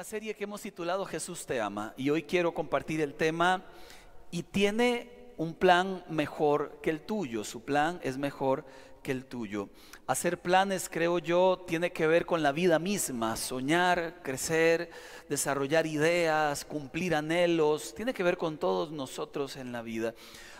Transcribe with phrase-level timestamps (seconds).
[0.00, 3.62] la serie que hemos titulado Jesús te ama y hoy quiero compartir el tema
[4.30, 8.64] y tiene un plan mejor que el tuyo, su plan es mejor
[9.02, 9.68] que el tuyo.
[10.06, 14.90] Hacer planes, creo yo, tiene que ver con la vida misma, soñar, crecer,
[15.28, 20.14] desarrollar ideas, cumplir anhelos, tiene que ver con todos nosotros en la vida.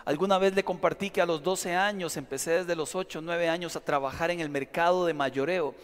[0.04, 3.74] Alguna vez le compartí que a los 12 años, empecé desde los 8, 9 años
[3.74, 5.74] a trabajar en el mercado de mayoreo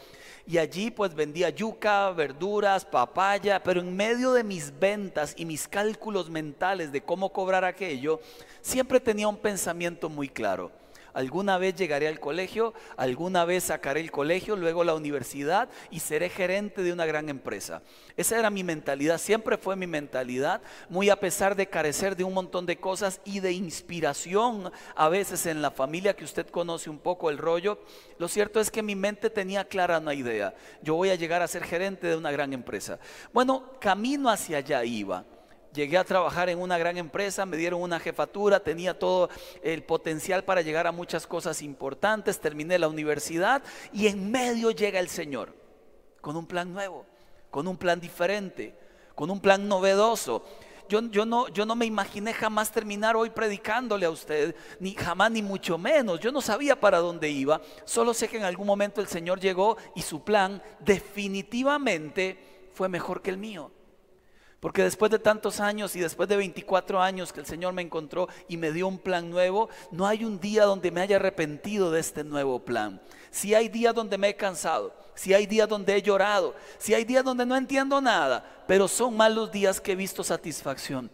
[0.46, 5.66] y allí pues vendía yuca, verduras, papaya, pero en medio de mis ventas y mis
[5.66, 8.20] cálculos mentales de cómo cobrar aquello,
[8.60, 10.70] siempre tenía un pensamiento muy claro
[11.16, 16.28] alguna vez llegaré al colegio, alguna vez sacaré el colegio, luego la universidad y seré
[16.28, 17.80] gerente de una gran empresa.
[18.18, 22.34] Esa era mi mentalidad, siempre fue mi mentalidad, muy a pesar de carecer de un
[22.34, 26.98] montón de cosas y de inspiración a veces en la familia que usted conoce un
[26.98, 27.78] poco el rollo.
[28.18, 31.48] Lo cierto es que mi mente tenía clara una idea, yo voy a llegar a
[31.48, 32.98] ser gerente de una gran empresa.
[33.32, 35.24] Bueno, camino hacia allá iba.
[35.76, 39.28] Llegué a trabajar en una gran empresa, me dieron una jefatura, tenía todo
[39.62, 45.00] el potencial para llegar a muchas cosas importantes, terminé la universidad y en medio llega
[45.00, 45.54] el Señor
[46.22, 47.04] con un plan nuevo,
[47.50, 48.74] con un plan diferente,
[49.14, 50.42] con un plan novedoso.
[50.88, 55.30] Yo, yo, no, yo no me imaginé jamás terminar hoy predicándole a usted, ni jamás
[55.30, 56.20] ni mucho menos.
[56.20, 59.76] Yo no sabía para dónde iba, solo sé que en algún momento el Señor llegó
[59.94, 63.72] y su plan definitivamente fue mejor que el mío.
[64.66, 68.28] Porque después de tantos años y después de 24 años que el Señor me encontró
[68.48, 72.00] y me dio un plan nuevo, no hay un día donde me haya arrepentido de
[72.00, 73.00] este nuevo plan.
[73.30, 77.04] Si hay días donde me he cansado, si hay días donde he llorado, si hay
[77.04, 81.12] días donde no entiendo nada, pero son más los días que he visto satisfacción.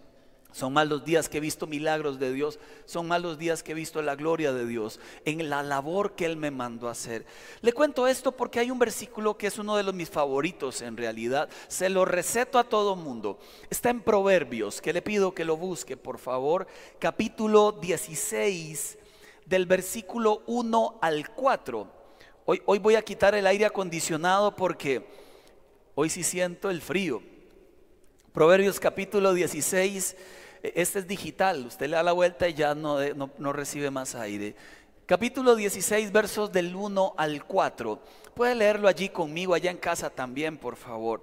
[0.53, 3.73] Son más los días que he visto milagros de Dios, son más los días que
[3.73, 7.25] he visto la gloria de Dios en la labor que Él me mandó a hacer.
[7.63, 10.97] Le cuento esto porque hay un versículo que es uno de los mis favoritos en
[10.99, 11.49] realidad.
[11.69, 13.39] Se lo receto a todo mundo.
[13.71, 16.67] Está en Proverbios, que le pido que lo busque, por favor.
[16.99, 18.99] Capítulo 16,
[19.47, 22.03] del versículo 1 al 4.
[22.45, 25.07] Hoy, hoy voy a quitar el aire acondicionado porque
[25.95, 27.23] hoy sí siento el frío.
[28.33, 30.17] Proverbios capítulo 16
[30.63, 34.55] este es digital, usted le da la vuelta y ya no, no, recibe más aire.
[35.07, 38.01] Capítulo 16, versos del 1 al 4.
[38.35, 41.23] Puede leerlo allí conmigo, allá en casa también, por favor.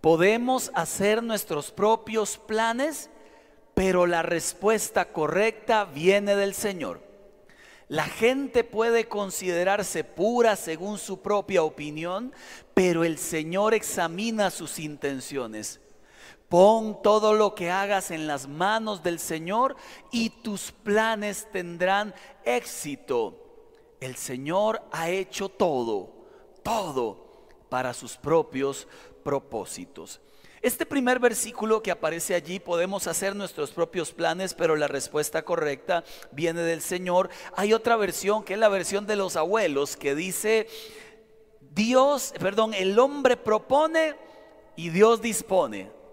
[0.00, 3.10] Podemos hacer nuestros propios planes,
[3.74, 7.02] pero la respuesta correcta viene del Señor.
[7.88, 12.32] La gente puede considerarse pura según su propia opinión,
[12.72, 15.80] pero el Señor examina sus intenciones.
[16.54, 19.74] Pon todo lo que hagas en las manos del Señor
[20.12, 23.34] y tus planes tendrán éxito.
[23.98, 26.12] El Señor ha hecho todo,
[26.62, 28.86] todo para sus propios
[29.24, 30.20] propósitos.
[30.62, 36.04] Este primer versículo que aparece allí, podemos hacer nuestros propios planes, pero la respuesta correcta
[36.30, 37.30] viene del Señor.
[37.56, 40.68] Hay otra versión que es la versión de los abuelos que dice,
[41.72, 44.14] Dios, perdón, el hombre propone
[44.76, 46.03] y Dios dispone.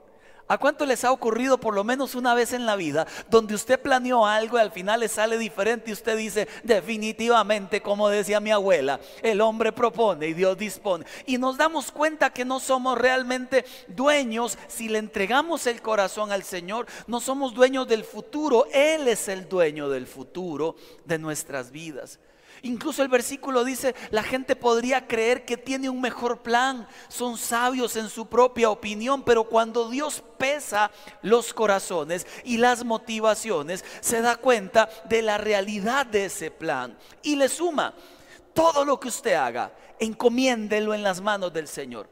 [0.51, 3.79] ¿A cuánto les ha ocurrido por lo menos una vez en la vida donde usted
[3.79, 8.51] planeó algo y al final le sale diferente y usted dice, definitivamente, como decía mi
[8.51, 11.05] abuela, el hombre propone y Dios dispone?
[11.25, 16.43] Y nos damos cuenta que no somos realmente dueños si le entregamos el corazón al
[16.43, 20.75] Señor, no somos dueños del futuro, Él es el dueño del futuro
[21.05, 22.19] de nuestras vidas.
[22.63, 27.95] Incluso el versículo dice, la gente podría creer que tiene un mejor plan, son sabios
[27.95, 30.91] en su propia opinión, pero cuando Dios pesa
[31.23, 37.35] los corazones y las motivaciones, se da cuenta de la realidad de ese plan y
[37.35, 37.95] le suma,
[38.53, 42.09] todo lo que usted haga, encomiéndelo en las manos del Señor.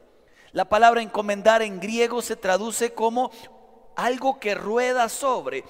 [0.52, 3.30] La palabra encomendar en griego se traduce como
[3.94, 5.64] algo que rueda sobre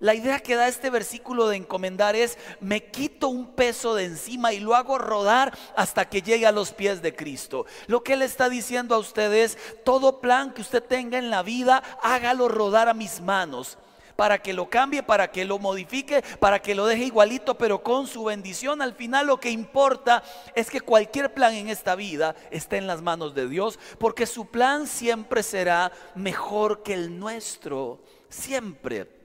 [0.00, 4.52] la idea que da este versículo de encomendar es, me quito un peso de encima
[4.52, 7.66] y lo hago rodar hasta que llegue a los pies de Cristo.
[7.86, 11.82] Lo que Él está diciendo a ustedes, todo plan que usted tenga en la vida,
[12.02, 13.78] hágalo rodar a mis manos
[14.14, 18.08] para que lo cambie, para que lo modifique, para que lo deje igualito, pero con
[18.08, 18.82] su bendición.
[18.82, 20.24] Al final lo que importa
[20.56, 24.46] es que cualquier plan en esta vida esté en las manos de Dios, porque su
[24.46, 29.17] plan siempre será mejor que el nuestro, siempre.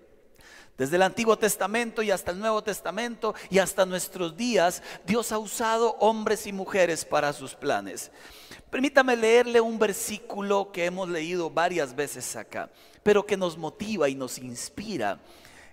[0.77, 5.37] Desde el Antiguo Testamento y hasta el Nuevo Testamento y hasta nuestros días, Dios ha
[5.37, 8.11] usado hombres y mujeres para sus planes.
[8.71, 12.71] Permítame leerle un versículo que hemos leído varias veces acá,
[13.03, 15.19] pero que nos motiva y nos inspira.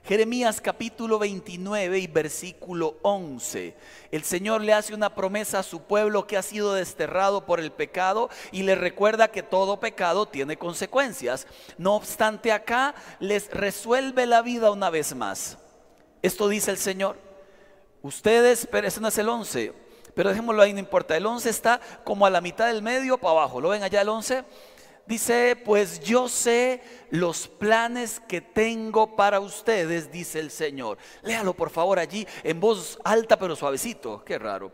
[0.04, 3.76] Jeremías capítulo 29 y versículo 11.
[4.10, 7.70] El Señor le hace una promesa a su pueblo que ha sido desterrado por el
[7.70, 11.46] pecado y le recuerda que todo pecado tiene consecuencias.
[11.76, 15.58] No obstante, acá les resuelve la vida una vez más.
[16.22, 17.16] Esto dice el Señor.
[18.02, 19.74] Ustedes, pero ese no es el 11,
[20.14, 21.16] pero dejémoslo ahí, no importa.
[21.16, 23.60] El 11 está como a la mitad del medio para abajo.
[23.60, 24.44] ¿Lo ven allá el 11?
[25.10, 26.80] Dice, pues yo sé
[27.10, 30.98] los planes que tengo para ustedes, dice el Señor.
[31.22, 34.22] Léalo por favor allí en voz alta pero suavecito.
[34.24, 34.70] Qué raro.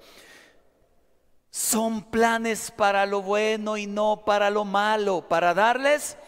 [1.49, 6.19] Son planes para lo bueno y no para lo malo, para darles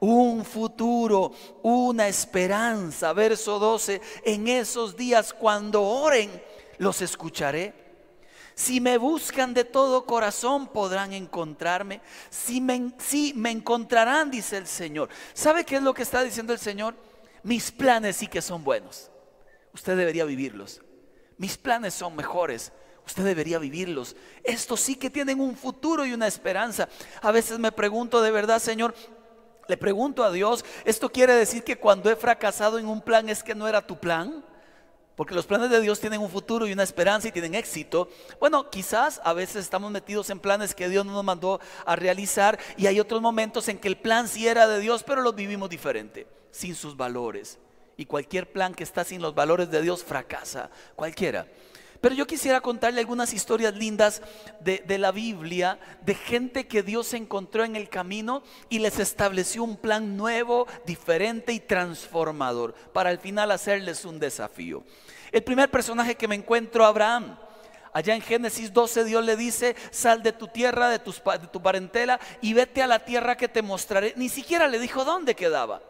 [0.00, 1.30] un futuro,
[1.62, 3.12] una esperanza.
[3.12, 6.42] Verso 12, en esos días cuando oren,
[6.78, 7.81] los escucharé
[8.54, 12.00] si me buscan de todo corazón podrán encontrarme.
[12.30, 15.08] Si me, si me encontrarán, dice el Señor.
[15.32, 16.94] ¿Sabe qué es lo que está diciendo el Señor?
[17.42, 19.10] Mis planes sí que son buenos.
[19.74, 20.80] Usted debería vivirlos.
[21.38, 22.72] Mis planes son mejores.
[23.06, 24.14] Usted debería vivirlos.
[24.44, 26.88] Estos sí que tienen un futuro y una esperanza.
[27.20, 28.94] A veces me pregunto de verdad, Señor,
[29.66, 33.42] le pregunto a Dios, ¿esto quiere decir que cuando he fracasado en un plan es
[33.42, 34.44] que no era tu plan?
[35.16, 38.08] Porque los planes de Dios tienen un futuro y una esperanza y tienen éxito.
[38.40, 42.58] Bueno, quizás a veces estamos metidos en planes que Dios no nos mandó a realizar
[42.76, 45.68] y hay otros momentos en que el plan sí era de Dios, pero los vivimos
[45.68, 47.58] diferente, sin sus valores.
[47.96, 51.46] Y cualquier plan que está sin los valores de Dios fracasa, cualquiera.
[52.02, 54.22] Pero yo quisiera contarle algunas historias lindas
[54.58, 59.76] de, la Biblia, de gente que Dios encontró en el camino y les estableció un
[59.76, 64.82] plan nuevo, diferente y transformador, para al final hacerles un desafío.
[65.30, 67.38] El primer personaje que me encuentro, Abraham.
[67.92, 71.62] Allá en Génesis 12 Dios le dice, sal de tu tierra, de, tus, de tu
[71.62, 74.12] parentela y vete a la tierra que te mostraré.
[74.16, 75.80] Ni siquiera le dijo dónde quedaba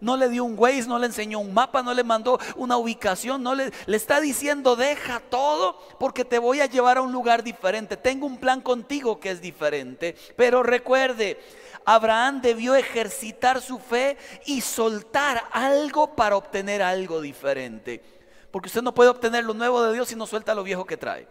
[0.00, 3.42] no le dio un Waze, no le enseñó un mapa, no le mandó una ubicación,
[3.42, 7.42] no le, le está diciendo deja todo porque te voy a llevar a un lugar
[7.42, 7.96] diferente.
[7.96, 10.16] Tengo un plan contigo que es diferente.
[10.36, 11.40] Pero recuerde,
[11.84, 14.16] Abraham debió ejercitar su fe
[14.46, 18.02] y soltar algo para obtener algo diferente.
[18.50, 20.96] Porque usted no puede obtener lo nuevo de Dios si no suelta lo viejo que
[20.96, 21.28] trae.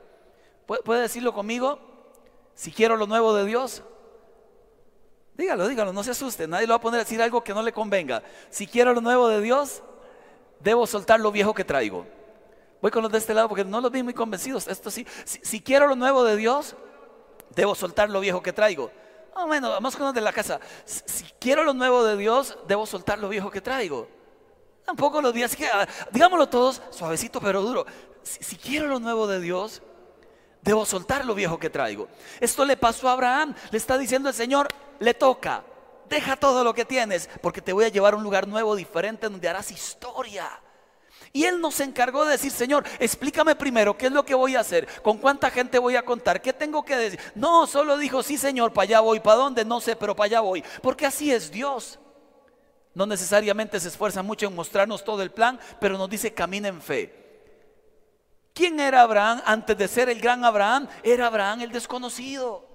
[0.66, 1.80] ¿Puede decirlo conmigo?
[2.54, 3.84] Si quiero lo nuevo de Dios,
[5.40, 6.50] Dígalo, dígalo, no se asuste.
[6.50, 8.22] Nadie lo va a poner a decir algo que no le convenga.
[8.50, 9.82] Si quiero lo nuevo de Dios,
[10.60, 12.06] debo soltar lo viejo que traigo.
[12.82, 14.68] Voy con los de este lado porque no los vi muy convencidos.
[14.68, 16.76] Esto sí, si, quiero lo nuevo de Dios,
[17.56, 18.92] debo soltar lo viejo que traigo.
[19.34, 20.60] Ah, bueno, vamos con los de la casa.
[20.84, 24.10] Si, quiero lo nuevo de Dios, debo soltar lo viejo que traigo.
[24.86, 27.86] Tampoco los días que, ah, digámoslo todos, suavecito pero duro.
[28.24, 29.82] si quiero lo nuevo de Dios,
[30.62, 32.10] debo soltar lo viejo que traigo.
[32.42, 33.56] Esto le pasó a Abraham.
[33.72, 34.68] Le está diciendo el Señor,
[35.00, 35.64] le toca.
[36.08, 39.30] Deja todo lo que tienes porque te voy a llevar a un lugar nuevo, diferente,
[39.30, 40.50] donde harás historia.
[41.32, 44.62] Y él nos encargó de decir, Señor, explícame primero qué es lo que voy a
[44.62, 47.20] hacer, con cuánta gente voy a contar, qué tengo que decir.
[47.36, 50.40] No, solo dijo, sí, Señor, para allá voy, para dónde, no sé, pero para allá
[50.40, 50.64] voy.
[50.82, 52.00] Porque así es Dios.
[52.96, 56.82] No necesariamente se esfuerza mucho en mostrarnos todo el plan, pero nos dice, camina en
[56.82, 57.16] fe.
[58.54, 60.88] ¿Quién era Abraham antes de ser el gran Abraham?
[61.04, 62.69] Era Abraham el desconocido.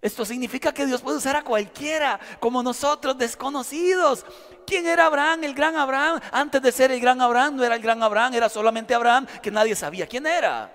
[0.00, 4.24] Esto significa que Dios puede usar a cualquiera, como nosotros desconocidos.
[4.64, 6.20] ¿Quién era Abraham, el gran Abraham?
[6.30, 9.50] Antes de ser el gran Abraham, no era el gran Abraham, era solamente Abraham, que
[9.50, 10.72] nadie sabía quién era.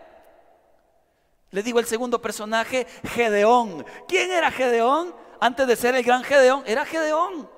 [1.52, 3.86] Le digo el segundo personaje, Gedeón.
[4.08, 5.16] ¿Quién era Gedeón?
[5.40, 7.50] Antes de ser el gran Gedeón, era Gedeón.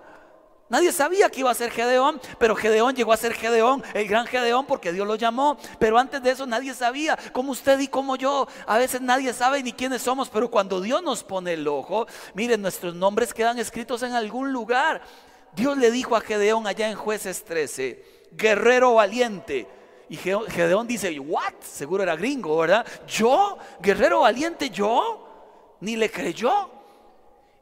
[0.67, 4.25] Nadie sabía que iba a ser Gedeón, pero Gedeón llegó a ser Gedeón, el gran
[4.25, 5.57] Gedeón, porque Dios lo llamó.
[5.77, 8.47] Pero antes de eso nadie sabía, como usted y como yo.
[8.65, 12.63] A veces nadie sabe ni quiénes somos, pero cuando Dios nos pone el ojo, miren,
[12.63, 15.03] nuestros nombres quedan escritos en algún lugar.
[15.55, 19.67] Dios le dijo a Gedeón allá en jueces 13, guerrero valiente.
[20.09, 21.53] Y Gedeón dice, ¿what?
[21.61, 22.85] Seguro era gringo, ¿verdad?
[23.07, 23.57] ¿Yo?
[23.79, 25.77] ¿Guerrero valiente yo?
[25.79, 26.74] Ni le creyó.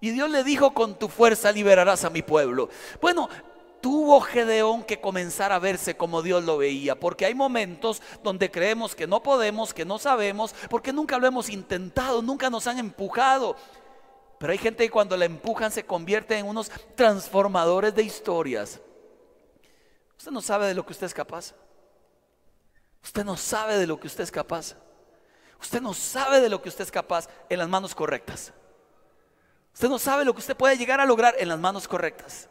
[0.03, 2.67] Y Dios le dijo, con tu fuerza liberarás a mi pueblo.
[2.99, 3.29] Bueno,
[3.79, 8.95] tuvo Gedeón que comenzar a verse como Dios lo veía, porque hay momentos donde creemos
[8.95, 13.55] que no podemos, que no sabemos, porque nunca lo hemos intentado, nunca nos han empujado.
[14.39, 18.81] Pero hay gente que cuando la empujan se convierte en unos transformadores de historias.
[20.17, 21.53] Usted no sabe de lo que usted es capaz.
[23.01, 24.75] Usted no sabe de lo que usted es capaz.
[25.61, 28.51] Usted no sabe de lo que usted es capaz en las manos correctas.
[29.73, 32.47] Usted no sabe lo que usted puede llegar a lograr en las manos correctas.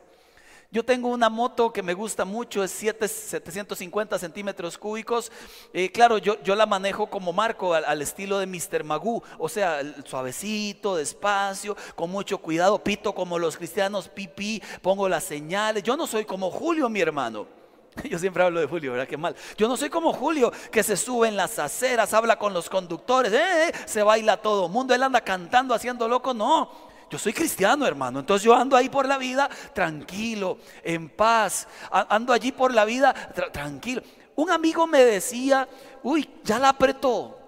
[0.72, 5.30] Yo tengo una moto que me gusta mucho, es 750 centímetros cúbicos.
[5.74, 8.82] Eh, claro, yo, yo, la manejo como marco al, estilo de Mr.
[8.82, 15.24] Magoo, o sea, suavecito, despacio, con mucho cuidado, pito como los cristianos, pipí, pongo las
[15.24, 15.82] señales.
[15.82, 17.46] Yo no soy como Julio, mi hermano.
[18.10, 19.06] Yo siempre hablo de Julio, ¿verdad?
[19.06, 19.36] Qué mal.
[19.58, 23.30] Yo no soy como Julio, que se sube en las aceras, habla con los conductores,
[23.30, 26.32] eh, eh, se baila todo el mundo, él anda cantando, haciendo loco.
[26.32, 28.20] No, yo soy cristiano, hermano.
[28.20, 31.68] Entonces yo ando ahí por la vida tranquilo, en paz.
[31.90, 33.12] Ando allí por la vida
[33.52, 34.00] tranquilo.
[34.34, 35.68] Un amigo me decía,
[36.02, 37.38] uy, ya la apretó.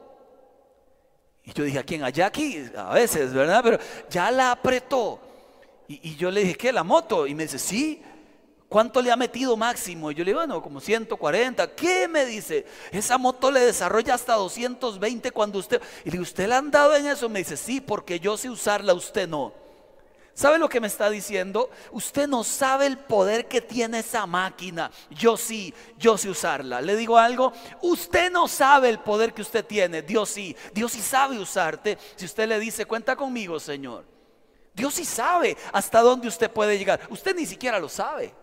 [1.44, 2.04] Y yo dije, ¿a quién?
[2.04, 3.62] A Jackie, a veces, ¿verdad?
[3.64, 3.78] Pero
[4.11, 5.18] ya la apretó.
[5.88, 6.71] Y yo le dije, ¿qué?
[6.71, 7.26] ¿La moto?
[7.26, 8.02] Y me dice, sí.
[8.75, 10.11] ¿Cuánto le ha metido máximo?
[10.11, 11.76] Y yo le digo, bueno, como 140.
[11.76, 12.66] ¿Qué me dice?
[12.90, 15.81] Esa moto le desarrolla hasta 220 cuando usted...
[16.04, 17.28] Y le digo, ¿usted le han dado en eso?
[17.28, 19.52] Me dice, sí, porque yo sé usarla, usted no.
[20.35, 21.71] ¿Sabe lo que me está diciendo?
[21.93, 24.90] Usted no sabe el poder que tiene esa máquina.
[25.09, 26.81] Yo sí, yo sé usarla.
[26.81, 30.02] Le digo algo, usted no sabe el poder que usted tiene.
[30.02, 31.97] Dios sí, Dios sí sabe usarte.
[32.16, 34.04] Si usted le dice, cuenta conmigo, Señor.
[34.75, 37.02] Dios sí sabe hasta dónde usted puede llegar.
[37.09, 38.35] Usted ni siquiera lo sabe.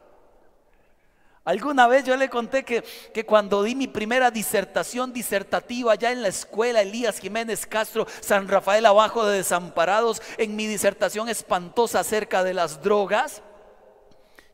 [1.44, 2.84] Alguna vez yo le conté que,
[3.14, 8.48] que, cuando di mi primera disertación disertativa ya en la escuela Elías Jiménez Castro, San
[8.48, 13.42] Rafael abajo de Desamparados, en mi disertación espantosa acerca de las drogas,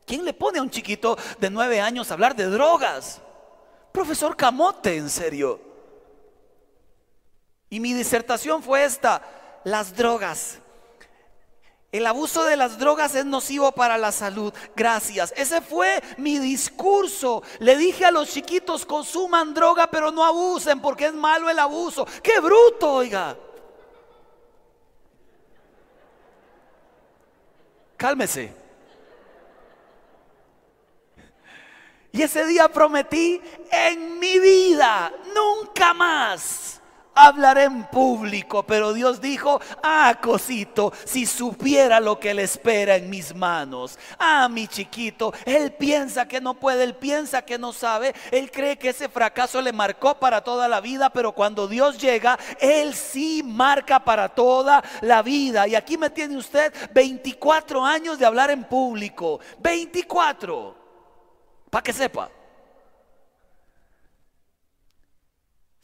[0.06, 3.20] ¿quién le pone a un chiquito de nueve años a hablar de drogas?
[3.92, 5.60] Profesor Camote, en serio.
[7.68, 9.20] Y mi disertación fue esta,
[9.64, 10.60] las drogas
[11.90, 14.52] el abuso de las drogas es nocivo para la salud.
[14.76, 15.32] Gracias.
[15.36, 17.42] Ese fue mi discurso.
[17.60, 22.06] Le dije a los chiquitos, consuman droga, pero no abusen porque es malo el abuso.
[22.22, 23.36] ¡Qué bruto, oiga!
[27.96, 28.54] Cálmese.
[32.12, 33.40] Y ese día prometí
[33.70, 36.77] en mi vida, nunca más
[37.18, 43.10] hablaré en público, pero Dios dijo, ah, cosito, si supiera lo que le espera en
[43.10, 43.98] mis manos.
[44.18, 48.78] Ah, mi chiquito, él piensa que no puede, él piensa que no sabe, él cree
[48.78, 53.42] que ese fracaso le marcó para toda la vida, pero cuando Dios llega, él sí
[53.44, 55.66] marca para toda la vida.
[55.66, 60.76] Y aquí me tiene usted 24 años de hablar en público, 24,
[61.70, 62.37] para que sepa.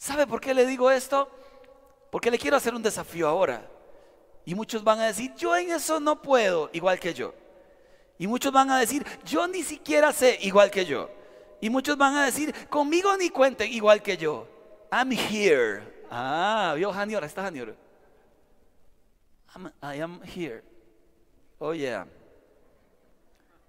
[0.05, 1.31] ¿Sabe por qué le digo esto?
[2.11, 3.67] Porque le quiero hacer un desafío ahora.
[4.45, 7.33] Y muchos van a decir, yo en eso no puedo, igual que yo.
[8.19, 11.09] Y muchos van a decir, yo ni siquiera sé, igual que yo.
[11.59, 14.47] Y muchos van a decir, conmigo ni cuenten, igual que yo.
[14.93, 15.83] I'm here.
[16.11, 17.75] Ah, vio Janior, está Janior.
[19.83, 20.63] I am here.
[21.59, 22.07] Oh yeah.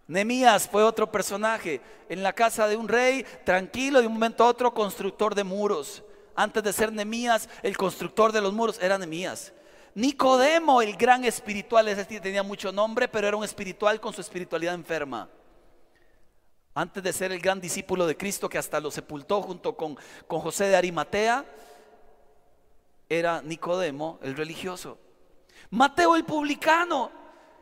[0.05, 4.47] Nemías fue otro personaje en la casa de un rey, tranquilo, de un momento a
[4.47, 6.03] otro constructor de muros
[6.35, 9.53] antes de ser Nemías, el constructor de los muros era Nemías.
[9.93, 14.73] Nicodemo, el gran espiritual, ese tenía mucho nombre, pero era un espiritual con su espiritualidad
[14.73, 15.29] enferma.
[16.73, 20.41] Antes de ser el gran discípulo de Cristo que hasta lo sepultó junto con, con
[20.41, 21.45] José de Arimatea,
[23.07, 24.97] era Nicodemo, el religioso.
[25.69, 27.09] Mateo el publicano.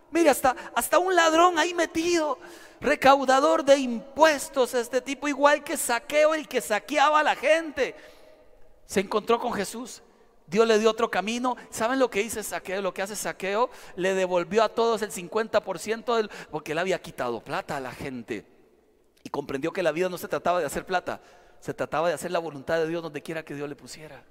[0.09, 2.39] Mire, hasta, hasta un ladrón ahí metido,
[2.81, 7.95] recaudador de impuestos, este tipo, igual que saqueo, el que saqueaba a la gente
[8.93, 10.03] se encontró con Jesús.
[10.45, 11.57] Dios le dio otro camino.
[11.71, 12.79] ¿Saben lo que dice Saqueo?
[12.79, 17.43] Lo que hace Saqueo, le devolvió a todos el 50% del, porque él había quitado
[17.43, 18.45] plata a la gente.
[19.23, 21.21] Y comprendió que la vida no se trataba de hacer plata,
[21.59, 24.23] se trataba de hacer la voluntad de Dios donde quiera que Dios le pusiera.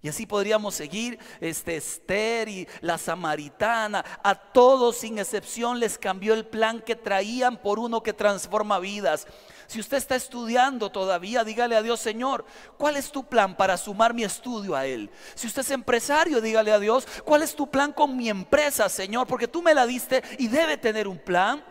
[0.00, 6.32] Y así podríamos seguir, este Esther y la samaritana, a todos sin excepción les cambió
[6.32, 9.26] el plan que traían por uno que transforma vidas.
[9.70, 12.44] Si usted está estudiando todavía, dígale a Dios, Señor,
[12.76, 15.08] ¿cuál es tu plan para sumar mi estudio a Él?
[15.36, 19.28] Si usted es empresario, dígale a Dios, ¿cuál es tu plan con mi empresa, Señor?
[19.28, 21.62] Porque tú me la diste y debe tener un plan.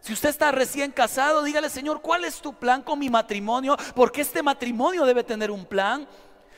[0.00, 3.78] Si usted está recién casado, dígale, Señor, ¿cuál es tu plan con mi matrimonio?
[3.94, 6.06] Porque este matrimonio debe tener un plan.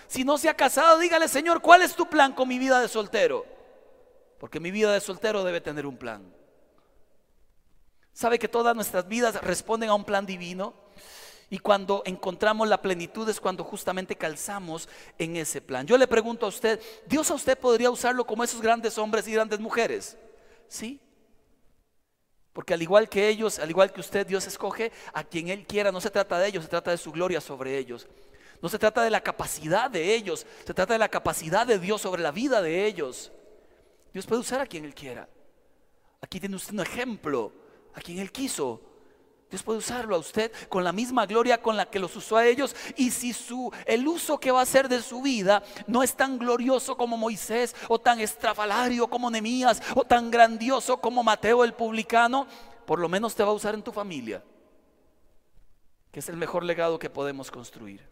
[0.08, 2.88] Si no se ha casado, dígale, Señor, ¿cuál es tu plan con mi vida de
[2.88, 3.46] soltero?
[4.40, 6.34] Porque mi vida de soltero debe tener un plan.
[8.14, 10.72] ¿Sabe que todas nuestras vidas responden a un plan divino?
[11.50, 15.84] Y cuando encontramos la plenitud es cuando justamente calzamos en ese plan.
[15.86, 19.32] Yo le pregunto a usted, ¿Dios a usted podría usarlo como esos grandes hombres y
[19.32, 20.16] grandes mujeres?
[20.68, 21.00] Sí.
[22.52, 25.90] Porque al igual que ellos, al igual que usted, Dios escoge a quien Él quiera.
[25.90, 28.06] No se trata de ellos, se trata de su gloria sobre ellos.
[28.62, 32.00] No se trata de la capacidad de ellos, se trata de la capacidad de Dios
[32.00, 33.32] sobre la vida de ellos.
[34.12, 35.28] Dios puede usar a quien Él quiera.
[36.20, 37.63] Aquí tiene usted un ejemplo
[37.94, 38.80] a quien Él quiso.
[39.50, 42.46] Dios puede usarlo a usted con la misma gloria con la que los usó a
[42.46, 42.74] ellos.
[42.96, 46.38] Y si su, el uso que va a hacer de su vida no es tan
[46.38, 52.48] glorioso como Moisés, o tan estrafalario como Nemías, o tan grandioso como Mateo el publicano,
[52.84, 54.42] por lo menos te va a usar en tu familia.
[56.10, 58.06] que es el mejor legado que podemos construir.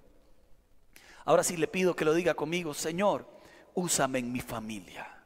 [1.25, 3.27] Ahora sí le pido que lo diga conmigo, Señor,
[3.75, 5.23] úsame en mi familia,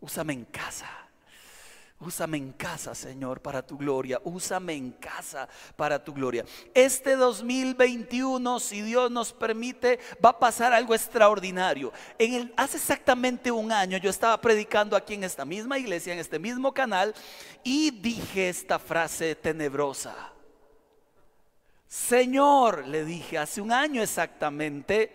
[0.00, 1.09] úsame en casa.
[2.00, 4.18] Úsame en casa, Señor, para tu gloria.
[4.24, 6.46] Úsame en casa para tu gloria.
[6.72, 11.92] Este 2021, si Dios nos permite, va a pasar algo extraordinario.
[12.18, 16.20] En el, hace exactamente un año yo estaba predicando aquí en esta misma iglesia, en
[16.20, 17.14] este mismo canal,
[17.62, 20.32] y dije esta frase tenebrosa.
[21.86, 25.12] Señor, le dije hace un año exactamente,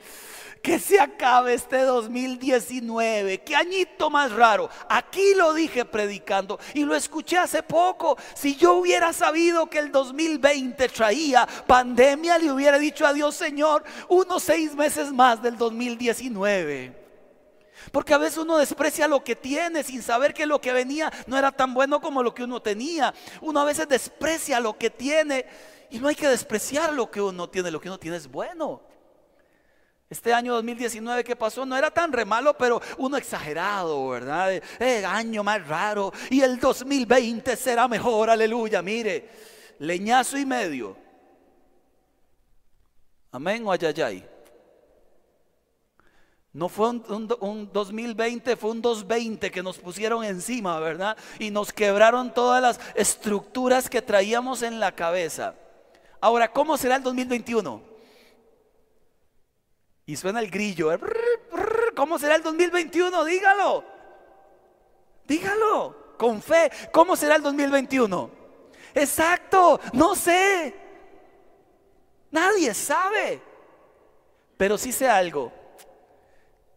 [0.65, 3.43] que se acabe este 2019.
[3.43, 4.67] Qué añito más raro.
[4.89, 8.17] Aquí lo dije predicando y lo escuché hace poco.
[8.33, 13.83] Si yo hubiera sabido que el 2020 traía pandemia, le hubiera dicho a Dios, Señor,
[14.09, 17.05] unos seis meses más del 2019.
[17.91, 21.37] Porque a veces uno desprecia lo que tiene sin saber que lo que venía no
[21.37, 23.13] era tan bueno como lo que uno tenía.
[23.39, 25.45] Uno a veces desprecia lo que tiene
[25.91, 28.94] y no hay que despreciar lo que uno tiene, lo que uno tiene es bueno.
[30.15, 34.53] Este año 2019 que pasó no era tan re malo, pero uno exagerado, ¿verdad?
[34.53, 38.81] El eh, año más raro y el 2020 será mejor, aleluya.
[38.81, 39.29] Mire,
[39.77, 40.95] leñazo y medio.
[43.29, 44.25] Amén o ayayay.
[46.53, 51.17] No fue un, un, 2020, fue un 220 que nos pusieron encima, ¿verdad?
[51.39, 55.55] Y nos quebraron todas las estructuras que traíamos en la cabeza.
[56.21, 57.94] Ahora, ¿cómo será el 2021?
[60.05, 60.91] Y suena el grillo.
[60.93, 60.99] ¿eh?
[61.95, 63.25] ¿Cómo será el 2021?
[63.25, 63.83] Dígalo.
[65.27, 66.15] Dígalo.
[66.17, 66.71] Con fe.
[66.91, 68.29] ¿Cómo será el 2021?
[68.93, 69.79] Exacto.
[69.93, 70.75] No sé.
[72.31, 73.41] Nadie sabe.
[74.57, 75.51] Pero sí sé algo.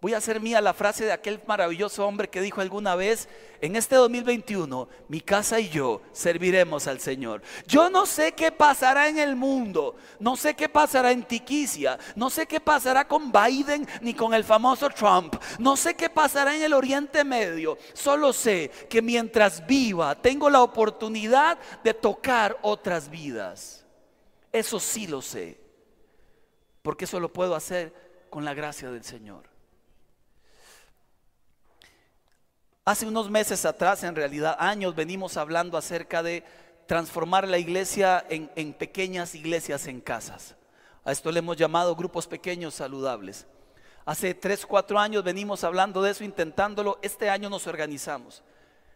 [0.01, 3.29] Voy a hacer mía la frase de aquel maravilloso hombre que dijo alguna vez,
[3.61, 7.43] en este 2021, mi casa y yo serviremos al Señor.
[7.67, 12.31] Yo no sé qué pasará en el mundo, no sé qué pasará en Tiquicia, no
[12.31, 16.63] sé qué pasará con Biden ni con el famoso Trump, no sé qué pasará en
[16.63, 23.85] el Oriente Medio, solo sé que mientras viva tengo la oportunidad de tocar otras vidas.
[24.53, 25.59] Eso sí lo sé,
[26.83, 27.93] porque eso lo puedo hacer
[28.31, 29.48] con la gracia del Señor.
[32.89, 36.43] Hace unos meses atrás, en realidad años, venimos hablando acerca de
[36.87, 40.57] transformar la iglesia en, pequeñas iglesias en casas.
[41.05, 43.47] A esto le hemos llamado grupos pequeños saludables.
[44.07, 46.99] Hace tres, cuatro años venimos hablando de eso, intentándolo.
[47.03, 48.43] Este año nos organizamos.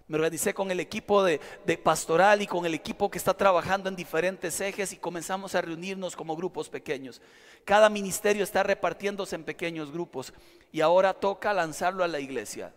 [0.09, 3.91] Me organicé con el equipo de, de, pastoral y con el equipo que está trabajando
[3.91, 7.21] en diferentes ejes y comenzamos a reunirnos como grupos pequeños.
[7.67, 10.33] Cada ministerio está repartiéndose en pequeños grupos
[10.73, 12.73] y ahora toca lanzarlo a la iglesia.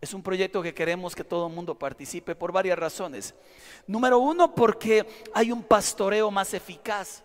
[0.00, 3.34] Es un proyecto que queremos que todo el mundo participe por varias razones.
[3.86, 7.24] Número uno, porque hay un pastoreo más eficaz.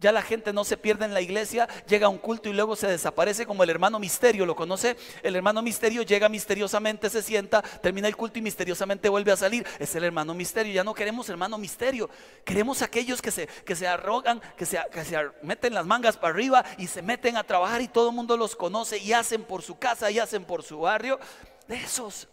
[0.00, 2.74] Ya la gente no se pierde en la iglesia, llega a un culto y luego
[2.74, 4.96] se desaparece como el hermano misterio, ¿lo conoce?
[5.22, 9.64] El hermano misterio llega misteriosamente, se sienta, termina el culto y misteriosamente vuelve a salir.
[9.78, 12.10] Es el hermano misterio, ya no queremos hermano misterio,
[12.44, 16.34] queremos aquellos que se, que se arrogan, que se, que se meten las mangas para
[16.34, 19.62] arriba y se meten a trabajar y todo el mundo los conoce y hacen por
[19.62, 21.20] su casa y hacen por su barrio
[21.66, 22.28] de esos.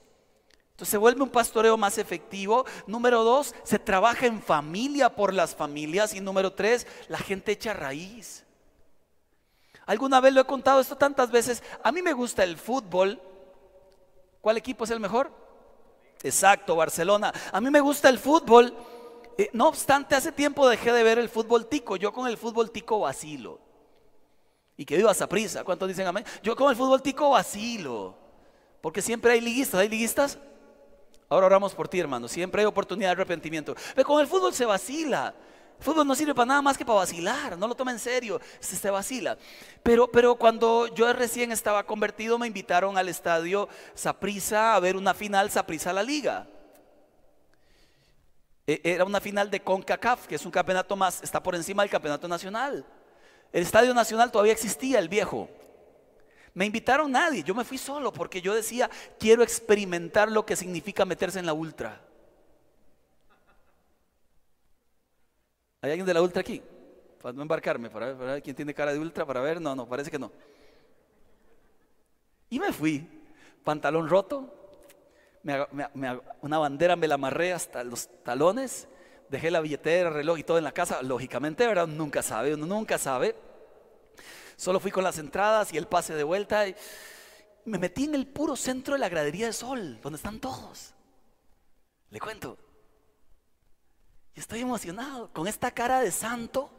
[0.71, 2.65] Entonces se vuelve un pastoreo más efectivo.
[2.87, 6.13] Número dos, se trabaja en familia por las familias.
[6.13, 8.45] Y número tres, la gente echa raíz.
[9.85, 11.63] Alguna vez lo he contado esto tantas veces.
[11.83, 13.21] A mí me gusta el fútbol.
[14.39, 15.31] ¿Cuál equipo es el mejor?
[16.23, 17.33] Exacto, Barcelona.
[17.51, 18.73] A mí me gusta el fútbol.
[19.37, 21.95] Eh, no obstante, hace tiempo dejé de ver el fútbol tico.
[21.95, 23.59] Yo con el fútbol tico vacilo.
[24.77, 25.63] Y que viva esa prisa.
[25.63, 26.23] ¿Cuántos dicen amén?
[26.43, 28.15] Yo con el fútbol tico vacilo.
[28.81, 30.37] Porque siempre hay liguistas, ¿hay liguistas?
[31.29, 32.27] Ahora oramos por ti, hermano.
[32.27, 33.75] Siempre hay oportunidad de arrepentimiento.
[33.95, 35.35] Pero con el fútbol se vacila.
[35.77, 37.57] El fútbol no sirve para nada más que para vacilar.
[37.57, 38.41] No lo toma en serio.
[38.59, 39.37] Se, vacila.
[39.83, 45.13] Pero, pero cuando yo recién estaba convertido, me invitaron al estadio Saprisa a ver una
[45.13, 46.47] final Saprisa la Liga.
[48.65, 51.91] E, era una final de CONCACAF, que es un campeonato más, está por encima del
[51.91, 52.85] campeonato nacional.
[53.51, 55.49] El estadio nacional todavía existía, el viejo.
[56.59, 61.05] Me invitaron nadie, yo me fui solo porque yo decía, quiero experimentar lo que significa
[61.05, 62.01] meterse en la ultra.
[65.79, 66.61] ¿Hay alguien de la ultra aquí?
[67.21, 70.11] Para no embarcarme, para ver, quién tiene cara de ultra, para ver, no, no, parece
[70.11, 70.33] que no.
[72.49, 73.07] Y me fui,
[73.63, 74.53] pantalón roto,
[76.41, 78.89] una bandera me la amarré hasta los talones,
[79.29, 81.87] dejé la billetera, reloj y todo en la casa, lógicamente, ¿verdad?
[81.87, 83.33] Nunca sabe, uno nunca sabe.
[84.59, 86.67] Solo fui con las entradas y el pase de vuelta.
[86.67, 86.75] Y
[87.63, 90.93] me metí en el puro centro de la gradería de sol, donde están todos.
[92.09, 92.57] Le cuento.
[94.35, 96.69] Y estoy emocionado con esta cara de santo.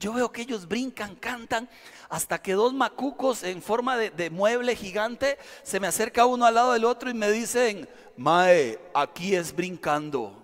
[0.00, 1.70] Yo veo que ellos brincan, cantan,
[2.08, 6.56] hasta que dos macucos en forma de, de, mueble gigante se me acerca uno al
[6.56, 10.41] lado del otro y me dicen, Mae, aquí es brincando.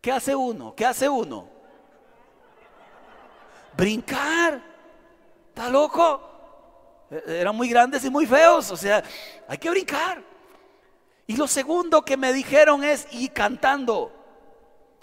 [0.00, 0.74] ¿Qué hace uno?
[0.74, 1.48] ¿Qué hace uno?
[3.76, 4.62] Brincar.
[5.48, 6.30] ¿Está loco?
[7.10, 9.02] E, eran muy grandes y muy feos, o sea,
[9.46, 10.22] hay que brincar.
[11.26, 14.12] Y lo segundo que me dijeron es, y cantando,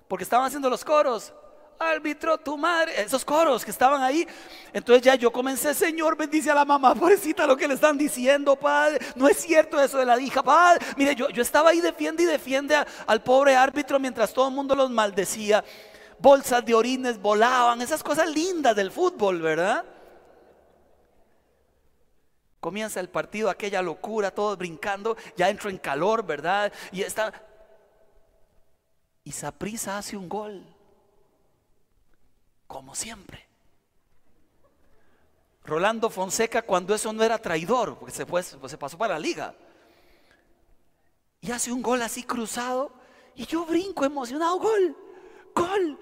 [0.08, 1.34] porque estaban haciendo los coros.
[1.80, 4.28] Árbitro, tu madre, esos coros que estaban ahí.
[4.74, 8.56] Entonces ya yo comencé, Señor, bendice a la mamá, pobrecita lo que le están diciendo,
[8.56, 9.00] Padre.
[9.16, 10.86] No es cierto eso de la hija, Padre.
[10.98, 14.76] Mire, yo, yo estaba ahí, defiende y defiende al pobre árbitro mientras todo el mundo
[14.76, 15.64] los maldecía.
[16.20, 19.86] Bolsas de orines volaban, esas cosas lindas del fútbol, ¿verdad?
[22.60, 26.74] Comienza el partido, aquella locura, todos brincando, ya entro en calor, ¿verdad?
[26.92, 27.32] Y está.
[29.24, 30.77] Y Saprisa hace un gol.
[32.68, 33.48] Como siempre.
[35.64, 39.54] Rolando Fonseca, cuando eso no era traidor, porque se, pues, se pasó para la liga.
[41.42, 42.92] Y hace un gol así cruzado.
[43.36, 44.96] Y yo brinco emocionado, gol,
[45.54, 46.00] gol.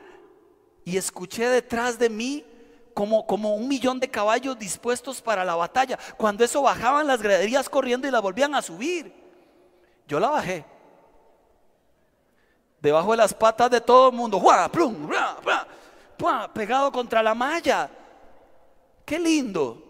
[0.86, 2.46] Y escuché detrás de mí
[2.94, 6.00] como, como un millón de caballos dispuestos para la batalla.
[6.16, 9.14] Cuando eso bajaban las graderías corriendo y la volvían a subir.
[10.08, 10.64] Yo la bajé.
[12.80, 14.42] Debajo de las patas de todo el mundo.
[14.72, 15.10] Plum,
[16.54, 17.90] pegado contra la malla.
[19.06, 19.82] Qué lindo.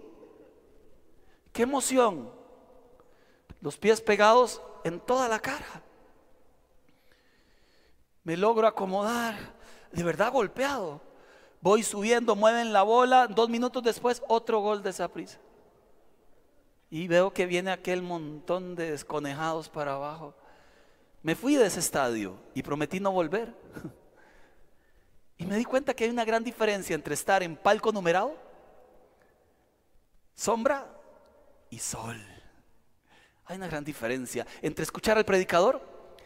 [1.52, 2.30] Qué emoción.
[3.62, 5.82] Los pies pegados en toda la cara.
[8.24, 9.36] Me logro acomodar.
[9.92, 11.02] De verdad golpeado.
[11.62, 15.40] Voy subiendo, mueven la bola, dos minutos después otro gol de esa prisa.
[16.92, 20.36] Y veo que viene aquel montón de desconejados para abajo.
[21.24, 23.56] Me fui de ese estadio y prometí no volver.
[25.38, 28.36] Y me di cuenta que hay una gran diferencia entre estar en palco numerado,
[30.34, 30.88] sombra
[31.70, 32.18] y sol.
[33.46, 35.82] Hay una gran diferencia entre escuchar al predicador,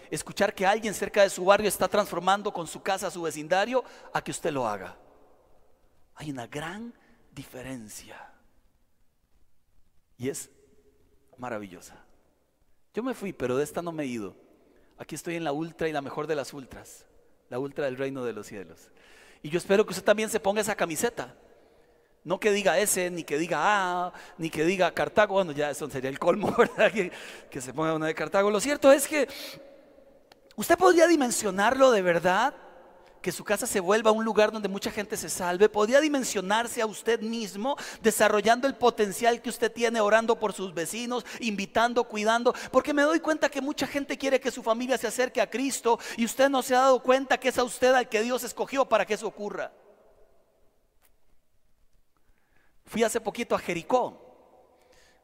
[0.09, 4.21] escuchar que alguien cerca de su barrio está transformando con su casa su vecindario, a
[4.21, 4.97] que usted lo haga.
[6.15, 6.93] Hay una gran
[7.31, 8.31] diferencia.
[10.17, 10.49] Y es
[11.37, 11.95] maravillosa.
[12.93, 14.35] Yo me fui, pero de esta no me he ido.
[14.97, 17.05] Aquí estoy en la ultra y la mejor de las ultras,
[17.49, 18.91] la ultra del reino de los cielos.
[19.41, 21.35] Y yo espero que usted también se ponga esa camiseta.
[22.23, 25.35] No que diga ese, ni que diga A, ni que diga Cartago.
[25.35, 26.91] Bueno, ya eso sería el colmo, ¿verdad?
[26.91, 27.11] Que,
[27.49, 28.51] que se ponga una de Cartago.
[28.51, 29.27] Lo cierto es que
[30.55, 32.53] usted podría dimensionarlo de verdad
[33.21, 36.85] que su casa se vuelva un lugar donde mucha gente se salve, podría dimensionarse a
[36.85, 42.93] usted mismo, desarrollando el potencial que usted tiene, orando por sus vecinos, invitando, cuidando, porque
[42.93, 46.25] me doy cuenta que mucha gente quiere que su familia se acerque a Cristo y
[46.25, 49.05] usted no se ha dado cuenta que es a usted al que Dios escogió para
[49.05, 49.71] que eso ocurra.
[52.85, 54.25] Fui hace poquito a Jericó,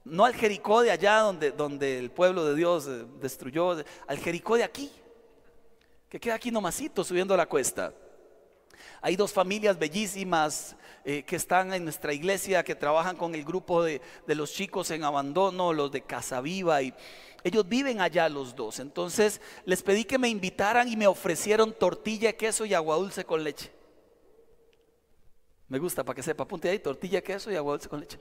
[0.04, 4.56] no al Jericó de allá donde, donde el pueblo de Dios eh, destruyó, al Jericó
[4.56, 4.92] de aquí
[6.10, 7.94] que queda aquí nomasito subiendo la cuesta.
[9.02, 13.84] Hay dos familias bellísimas eh, que están en nuestra iglesia, que trabajan con el grupo
[13.84, 16.94] de, los chicos en abandono, los de Casa Viva, y
[17.44, 18.80] ellos viven allá los dos.
[18.80, 23.44] Entonces les pedí que me invitaran y me ofrecieron tortilla, queso y agua dulce con
[23.44, 23.72] leche.
[25.68, 28.20] Me gusta para que sepa, apunte ahí, tortilla, queso y agua dulce con leche.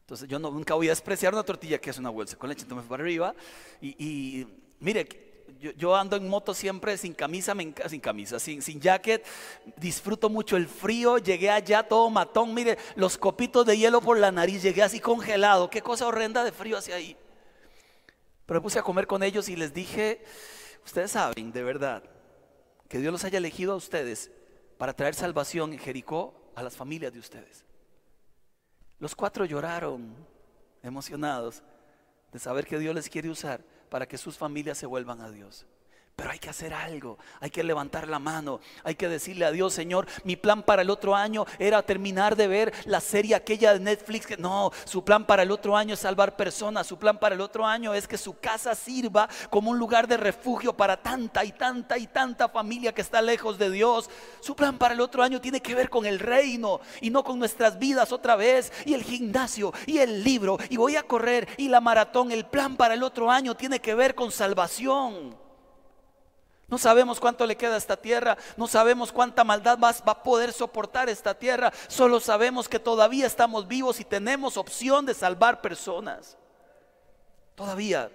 [0.00, 2.62] Entonces yo nunca voy a despreciar una tortilla, que es una agua dulce con leche.
[2.62, 3.34] Entonces para arriba
[3.80, 4.46] y
[4.78, 7.54] mire, yo, ando en moto siempre sin camisa,
[7.88, 9.24] sin camisa, sin, sin jacket,
[9.76, 14.30] disfruto mucho el frío, llegué allá todo matón, mire, los copitos de hielo por la
[14.32, 17.16] nariz, llegué así congelado, qué cosa horrenda de frío hacia ahí.
[18.44, 20.22] Pero me puse a comer con ellos y les dije,
[20.84, 22.02] ustedes saben de verdad
[22.88, 24.30] que Dios los haya elegido a ustedes
[24.78, 27.64] para traer salvación en Jericó a las familias de ustedes.
[28.98, 30.14] Los cuatro lloraron
[30.82, 31.62] emocionados
[32.32, 35.66] de saber que Dios les quiere usar para que sus familias se vuelvan a Dios.
[36.16, 39.74] Pero hay que hacer algo, hay que levantar la mano, hay que decirle a Dios,
[39.74, 43.80] Señor, mi plan para el otro año era terminar de ver la serie aquella de
[43.80, 44.38] Netflix.
[44.38, 47.66] No, su plan para el otro año es salvar personas, su plan para el otro
[47.66, 51.98] año es que su casa sirva como un lugar de refugio para tanta y tanta
[51.98, 54.08] y tanta familia que está lejos de Dios.
[54.40, 57.38] Su plan para el otro año tiene que ver con el reino y no con
[57.38, 61.68] nuestras vidas otra vez, y el gimnasio y el libro, y voy a correr y
[61.68, 62.32] la maratón.
[62.32, 65.44] El plan para el otro año tiene que ver con salvación.
[66.68, 70.52] No sabemos cuánto le queda a esta tierra, no sabemos cuánta maldad va, a poder
[70.52, 76.36] soportar esta tierra, solo sabemos que todavía estamos vivos y tenemos opción de salvar personas.
[77.54, 78.10] Todavía.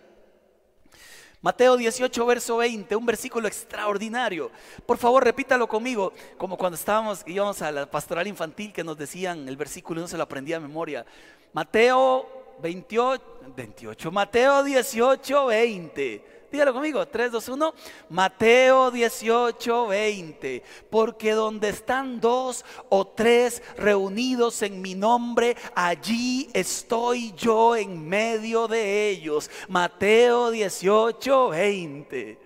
[1.42, 4.52] Mateo 18, verso 20, un versículo extraordinario.
[4.86, 9.48] Por favor, repítalo conmigo, como cuando estábamos, íbamos a la pastoral infantil que nos decían
[9.48, 11.06] el versículo y no se lo aprendía de memoria.
[11.54, 13.24] Mateo 28,
[13.56, 16.41] 28, Mateo 18, 20.
[16.52, 17.74] Dígalo conmigo, 3, 2, 1.
[18.10, 20.64] Mateo 18, 20.
[20.90, 28.68] Porque donde están dos o tres reunidos en mi nombre, allí estoy yo en medio
[28.68, 29.50] de ellos.
[29.70, 32.40] Mateo 18, 20.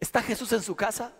[0.00, 1.12] ¿Está Jesús en su casa?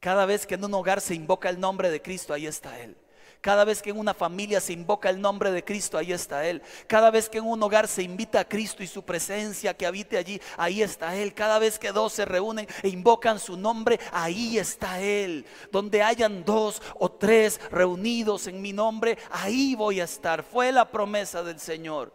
[0.00, 2.96] Cada vez que en un hogar se invoca el nombre de Cristo, ahí está Él.
[3.44, 6.62] Cada vez que en una familia se invoca el nombre de Cristo, ahí está Él.
[6.86, 10.16] Cada vez que en un hogar se invita a Cristo y su presencia que habite
[10.16, 11.34] allí, ahí está Él.
[11.34, 15.44] Cada vez que dos se reúnen e invocan su nombre, ahí está Él.
[15.70, 20.42] Donde hayan dos o tres reunidos en mi nombre, ahí voy a estar.
[20.42, 22.14] Fue la promesa del Señor.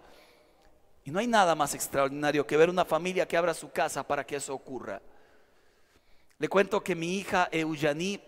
[1.06, 4.26] Y no hay nada más extraordinario que ver una familia que abra su casa para
[4.26, 5.00] que eso ocurra.
[6.40, 8.20] Le cuento que mi hija Eugenie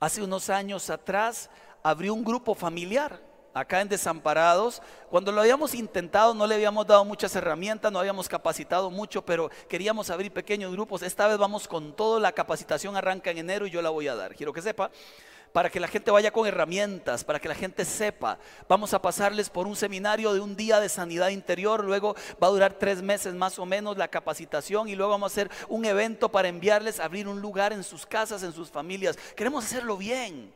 [0.00, 1.50] hace unos años atrás
[1.82, 3.20] abrió un grupo familiar
[3.54, 4.82] acá en Desamparados.
[5.10, 9.50] Cuando lo habíamos intentado no le habíamos dado muchas herramientas, no habíamos capacitado mucho, pero
[9.68, 11.02] queríamos abrir pequeños grupos.
[11.02, 14.14] Esta vez vamos con todo, la capacitación arranca en enero y yo la voy a
[14.14, 14.34] dar.
[14.34, 14.90] Quiero que sepa,
[15.52, 18.38] para que la gente vaya con herramientas, para que la gente sepa.
[18.68, 22.50] Vamos a pasarles por un seminario de un día de sanidad interior, luego va a
[22.50, 26.30] durar tres meses más o menos la capacitación y luego vamos a hacer un evento
[26.30, 29.18] para enviarles a abrir un lugar en sus casas, en sus familias.
[29.34, 30.52] Queremos hacerlo bien.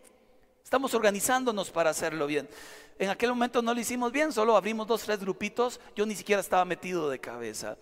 [0.74, 2.48] Estamos organizándonos para hacerlo bien.
[2.98, 5.78] En aquel momento no lo hicimos bien, solo abrimos dos, tres grupitos.
[5.94, 7.76] Yo ni siquiera estaba metido de cabeza.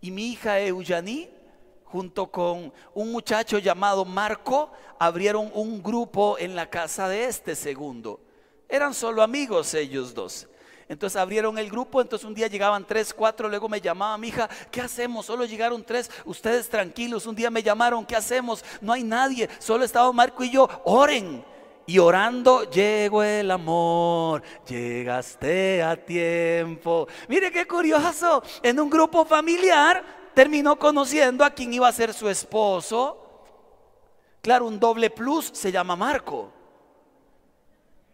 [0.00, 1.30] Y mi hija Eugenie,
[1.84, 8.18] junto con un muchacho llamado Marco, abrieron un grupo en la casa de este segundo.
[8.68, 10.48] Eran solo amigos ellos dos.
[10.88, 14.50] Entonces abrieron el grupo, entonces un día llegaban tres, cuatro, luego me llamaba mi hija,
[14.72, 15.26] ¿qué hacemos?
[15.26, 18.64] Solo llegaron tres, ustedes tranquilos, un día me llamaron, ¿qué hacemos?
[18.80, 21.53] No hay nadie, solo estaba Marco y yo, oren
[21.86, 27.06] y orando llegó el amor, llegaste a tiempo.
[27.28, 32.28] Mire qué curioso, en un grupo familiar terminó conociendo a quien iba a ser su
[32.28, 33.20] esposo.
[34.40, 36.52] Claro, un doble plus se llama Marco.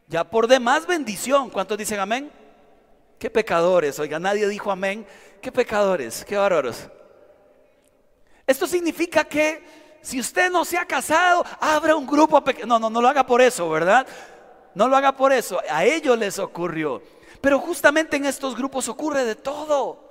[0.07, 2.31] Ya por demás bendición, ¿cuántos dicen amén?
[3.19, 5.07] Qué pecadores, oiga, nadie dijo amén.
[5.41, 6.89] Qué pecadores, qué bárbaros.
[8.47, 9.63] Esto significa que
[10.03, 12.67] si usted no se ha casado, abra un grupo pequeño.
[12.67, 14.07] No, no, no lo haga por eso, ¿verdad?
[14.75, 15.61] No lo haga por eso.
[15.71, 17.03] A ellos les ocurrió.
[17.41, 20.09] Pero justamente en estos grupos ocurre de todo.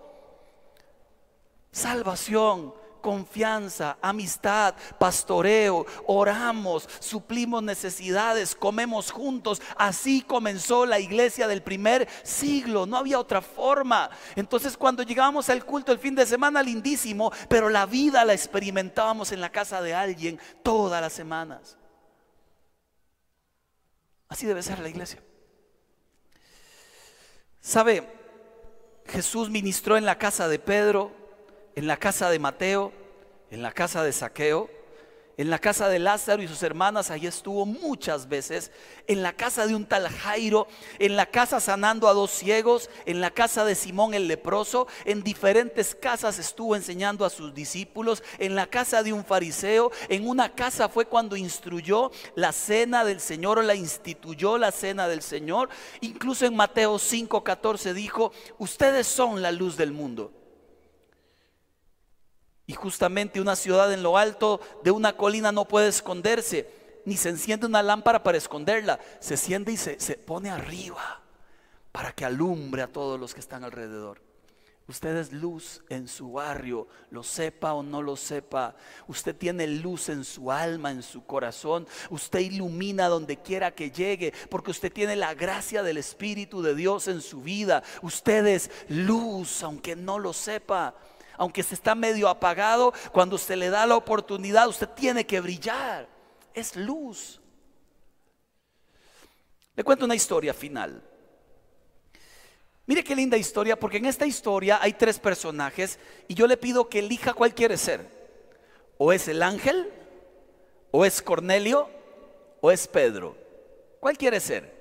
[1.72, 9.62] Salvación, confianza, amistad, pastoreo, oramos, suplimos necesidades, comemos juntos.
[9.78, 14.10] Así comenzó la iglesia del primer siglo, no había otra forma.
[14.36, 19.32] Entonces cuando llegábamos al culto el fin de semana, lindísimo, pero la vida la experimentábamos
[19.32, 21.78] en la casa de alguien todas las semanas.
[24.28, 25.22] Así debe ser la iglesia.
[27.60, 28.08] ¿Sabe?
[29.08, 31.12] Jesús ministró en la casa de Pedro,
[31.80, 32.92] en la casa de Mateo,
[33.52, 34.70] en la casa de Saqueo,
[35.38, 38.70] en la casa de Lázaro y sus hermanas, ahí estuvo muchas veces,
[39.08, 40.68] en la casa de un tal Jairo,
[41.00, 45.24] en la casa sanando a dos ciegos, en la casa de Simón el leproso, en
[45.24, 50.54] diferentes casas estuvo enseñando a sus discípulos, en la casa de un fariseo, en una
[50.54, 55.70] casa fue cuando instruyó la cena del Señor o la instituyó la cena del Señor,
[56.02, 60.34] incluso en Mateo 5:14 dijo, ustedes son la luz del mundo.
[62.70, 66.70] Y justamente una ciudad en lo alto de una colina no puede esconderse,
[67.04, 71.20] ni se enciende una lámpara para esconderla, se enciende y se, pone arriba
[71.92, 74.22] para que alumbre a todos los que están alrededor.
[74.88, 78.76] Usted es luz en su barrio, lo sepa o no lo sepa.
[79.08, 81.88] Usted tiene luz en su alma, en su corazón.
[82.12, 87.08] Usted ilumina donde quiera que llegue, porque usted tiene la gracia del Espíritu de Dios
[87.08, 87.82] en su vida.
[88.04, 90.94] Usted es luz, aunque no lo sepa
[91.40, 96.06] aunque se está medio apagado, cuando se le da la oportunidad, usted tiene que brillar.
[96.54, 97.40] Es luz.
[99.74, 101.02] Le cuento una historia final.
[102.86, 105.98] Mire qué linda historia, porque en esta historia hay tres personajes
[106.28, 108.06] y yo le pido que elija cuál quiere ser.
[108.98, 109.90] O es el ángel,
[110.92, 111.90] o es Cornelio,
[112.60, 113.38] o es Pedro.
[114.02, 114.78] ¿Cuál quiere ser?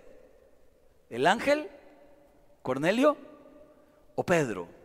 [1.08, 1.70] ¿El ángel,
[2.62, 3.16] Cornelio
[4.16, 4.77] o Pedro?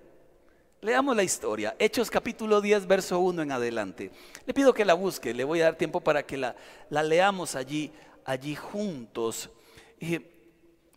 [0.83, 4.11] Leamos la historia, Hechos capítulo 10, verso 1 en adelante.
[4.45, 6.57] Le pido que la busque, le voy a dar tiempo para que la,
[6.89, 7.93] leamos allí,
[8.25, 9.49] allí juntos.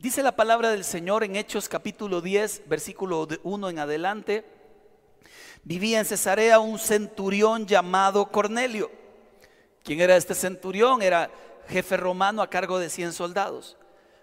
[0.01, 4.45] dice la palabra del Señor en Hechos capítulo 10, versículo 1 en adelante.
[5.63, 8.91] Vivía en Cesarea un centurión llamado Cornelio.
[9.85, 11.01] ¿Quién era este centurión?
[11.01, 11.31] Era
[11.69, 13.77] jefe romano a cargo de 100 soldados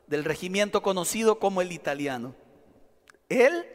[0.08, 2.36] del regimiento conocido como el italiano.
[3.30, 3.65] Él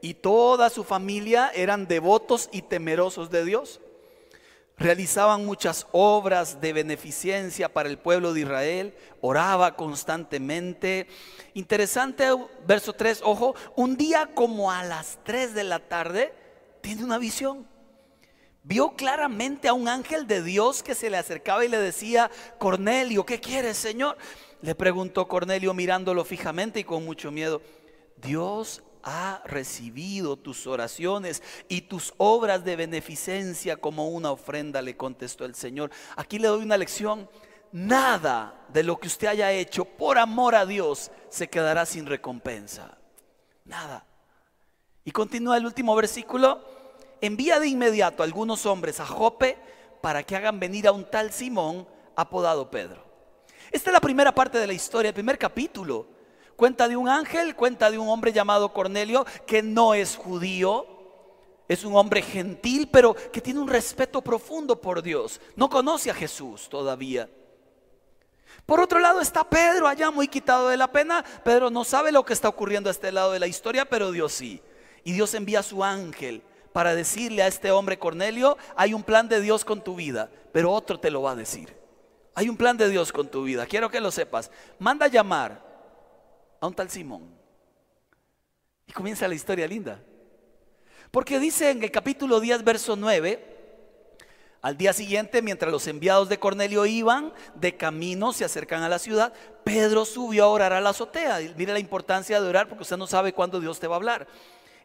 [0.00, 3.80] y toda su familia eran devotos y temerosos de Dios.
[4.76, 11.08] Realizaban muchas obras de beneficencia para el pueblo de Israel, oraba constantemente.
[11.54, 12.28] Interesante,
[12.64, 16.32] verso 3, ojo, un día como a las 3 de la tarde,
[16.80, 17.66] tiene una visión.
[18.62, 23.26] Vio claramente a un ángel de Dios que se le acercaba y le decía, Cornelio,
[23.26, 24.16] ¿qué quieres, Señor?
[24.60, 27.62] Le preguntó Cornelio mirándolo fijamente y con mucho miedo.
[28.16, 35.46] Dios ha recibido tus oraciones y tus obras de beneficencia como una ofrenda, le contestó
[35.46, 35.90] el Señor.
[36.14, 37.28] Aquí le doy una lección.
[37.72, 42.98] Nada de lo que usted haya hecho por amor a Dios se quedará sin recompensa.
[43.64, 44.04] Nada.
[45.04, 46.60] Y continúa el último versículo.
[47.22, 49.58] Envía de inmediato a algunos hombres a Jope
[50.02, 53.02] para que hagan venir a un tal Simón apodado Pedro.
[53.70, 56.17] Esta es la primera parte de la historia, el primer capítulo.
[56.58, 60.88] Cuenta de un ángel, cuenta de un hombre llamado Cornelio que no es judío,
[61.68, 65.40] es un hombre gentil, pero que tiene un respeto profundo por Dios.
[65.54, 67.30] No conoce a Jesús todavía.
[68.66, 71.24] Por otro lado está Pedro allá muy quitado de la pena.
[71.44, 74.32] Pedro no sabe lo que está ocurriendo a este lado de la historia, pero Dios
[74.32, 74.60] sí.
[75.04, 76.42] Y Dios envía a su ángel
[76.72, 80.72] para decirle a este hombre Cornelio, hay un plan de Dios con tu vida, pero
[80.72, 81.76] otro te lo va a decir.
[82.34, 84.50] Hay un plan de Dios con tu vida, quiero que lo sepas.
[84.80, 85.67] Manda llamar
[86.60, 87.28] a un tal Simón.
[88.86, 90.02] Y comienza la historia linda.
[91.10, 93.56] Porque dice en el capítulo 10, verso 9,
[94.60, 98.98] al día siguiente, mientras los enviados de Cornelio iban de camino, se acercan a la
[98.98, 99.32] ciudad,
[99.64, 101.38] Pedro subió a orar a la azotea.
[101.56, 104.26] Mire la importancia de orar porque usted no sabe cuándo Dios te va a hablar.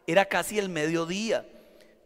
[0.06, 1.46] Era casi el mediodía.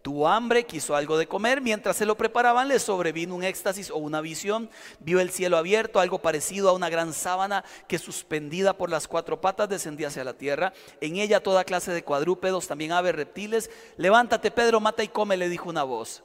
[0.03, 1.61] Tuvo hambre, quiso algo de comer.
[1.61, 4.71] Mientras se lo preparaban, le sobrevino un éxtasis o una visión.
[5.01, 9.41] Vio el cielo abierto, algo parecido a una gran sábana que suspendida por las cuatro
[9.41, 10.73] patas descendía hacia la tierra.
[11.01, 13.71] En ella toda clase de cuadrúpedos, también aves, reptiles.
[13.97, 16.23] Levántate, Pedro, mata y come, le dijo una voz.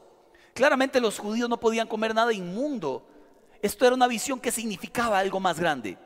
[0.53, 3.07] Claramente los judíos no podían comer nada inmundo.
[3.61, 5.97] Esto era una visión que significaba algo más grande.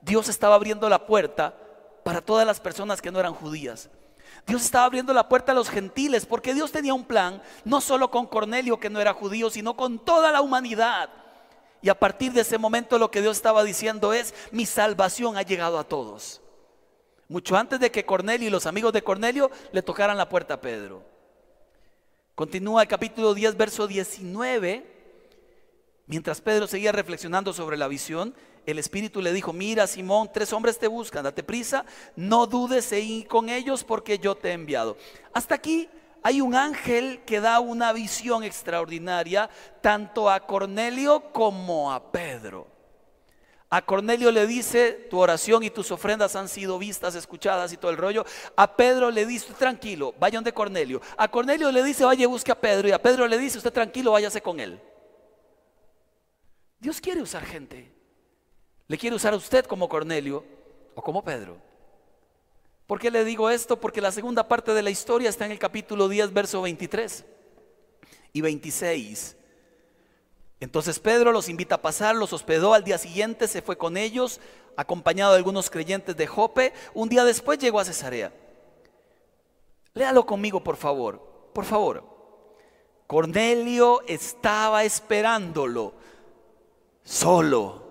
[0.00, 1.54] Dios estaba abriendo la puerta
[2.04, 3.90] para todas las personas que no eran judías.
[4.46, 8.10] Dios estaba abriendo la puerta a los gentiles porque Dios tenía un plan, no solo
[8.10, 11.10] con Cornelio que no era judío, sino con toda la humanidad.
[11.80, 15.42] Y a partir de ese momento lo que Dios estaba diciendo es, mi salvación ha
[15.42, 16.40] llegado a todos.
[17.28, 20.60] Mucho antes de que Cornelio y los amigos de Cornelio le tocaran la puerta a
[20.60, 21.02] Pedro.
[22.34, 24.98] Continúa el capítulo 10, verso 19.
[26.06, 28.34] Mientras Pedro seguía reflexionando sobre la visión,
[28.68, 33.04] el Espíritu le dijo, mira Simón, tres hombres te buscan, date prisa, no dudes en
[33.04, 34.98] ir con ellos porque yo te he enviado.
[35.32, 35.88] Hasta aquí
[36.22, 39.48] hay un ángel que da una visión extraordinaria
[39.80, 42.66] tanto a Cornelio como a Pedro.
[43.70, 47.90] A Cornelio le dice, tu oración y tus ofrendas han sido vistas, escuchadas y todo
[47.90, 48.26] el rollo.
[48.54, 51.00] A Pedro le dice, tranquilo, vayan de Cornelio.
[51.16, 52.88] A Cornelio le dice, vaya, busque a Pedro.
[52.88, 54.78] Y a Pedro le dice, usted tranquilo, váyase con él.
[56.78, 57.97] Dios quiere usar gente.
[58.88, 60.44] Le quiere usar a usted como Cornelio
[60.94, 61.58] o como Pedro.
[62.86, 63.78] ¿Por qué le digo esto?
[63.78, 67.24] Porque la segunda parte de la historia está en el capítulo 10, verso 23
[68.32, 69.36] y 26.
[70.60, 74.40] Entonces Pedro los invita a pasar, los hospedó al día siguiente, se fue con ellos,
[74.74, 76.72] acompañado de algunos creyentes de Jope.
[76.94, 78.32] Un día después llegó a Cesarea.
[79.92, 81.50] Léalo conmigo, por favor.
[81.52, 82.04] Por favor.
[83.06, 85.92] Cornelio estaba esperándolo
[87.02, 87.87] solo.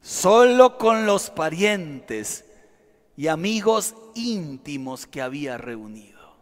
[0.00, 2.44] Solo con los parientes
[3.16, 6.36] y amigos íntimos que había reunido.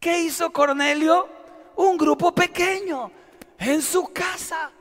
[0.00, 1.28] ¿Qué hizo Cornelio?
[1.76, 3.12] Un grupo pequeño
[3.58, 4.72] en su casa.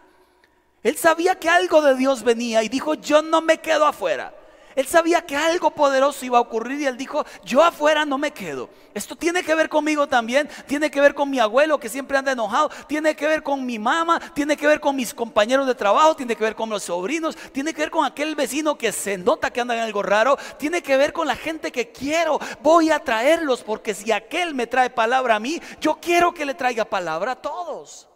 [0.81, 4.33] Él sabía que algo de Dios venía y dijo, yo no me quedo afuera.
[4.80, 8.32] Él sabía que algo poderoso iba a ocurrir y él dijo, yo afuera no me
[8.32, 8.69] quedo.
[8.94, 12.32] Esto tiene que ver conmigo también, tiene que ver con mi abuelo que siempre anda
[12.32, 16.15] enojado, tiene que ver con mi mamá, tiene que ver con mis compañeros de trabajo,
[16.15, 19.52] tiene que ver con los sobrinos, tiene que ver con aquel vecino que se nota
[19.52, 22.40] que anda en algo raro, tiene que ver con la gente que quiero.
[22.63, 26.54] Voy a traerlos porque si aquel me trae palabra a mí, yo quiero que le
[26.54, 28.08] traiga palabra a todos.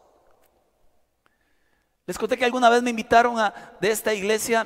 [2.05, 4.65] Les conté que alguna vez me invitaron a, de esta iglesia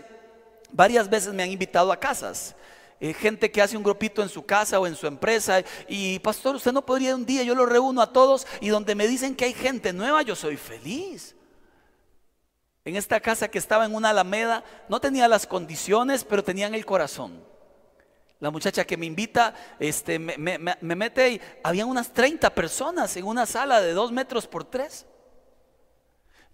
[0.71, 2.55] Varias veces me han invitado a casas.
[2.99, 6.55] Eh, gente que hace un grupito en su casa o en su empresa y pastor,
[6.55, 9.45] usted no podría un día, yo lo reúno a todos y donde me dicen que
[9.45, 11.35] hay gente nueva, yo soy feliz.
[12.85, 16.85] En esta casa que estaba en una alameda, no tenía las condiciones, pero tenían el
[16.85, 17.43] corazón.
[18.39, 23.45] La muchacha que me invita, este, me, mete y había unas 30 personas en una
[23.45, 25.05] sala de dos metros por tres.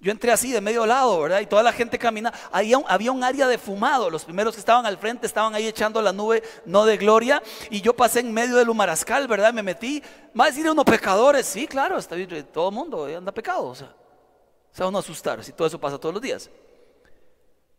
[0.03, 1.39] Yo entré así de medio lado, ¿verdad?
[1.39, 2.33] Y toda la gente camina.
[2.51, 4.09] Había un, había un área de fumado.
[4.09, 7.41] Los primeros que estaban al frente estaban ahí echando la nube, no de gloria.
[7.69, 9.53] Y yo pasé en medio del humarascal, ¿verdad?
[9.53, 10.03] Me metí.
[10.37, 11.45] A decir unos pecadores.
[11.45, 12.17] Sí, claro, está
[12.51, 13.63] todo el mundo anda pecado.
[13.63, 13.95] O sea,
[14.73, 16.49] se van a asustar si todo eso pasa todos los días.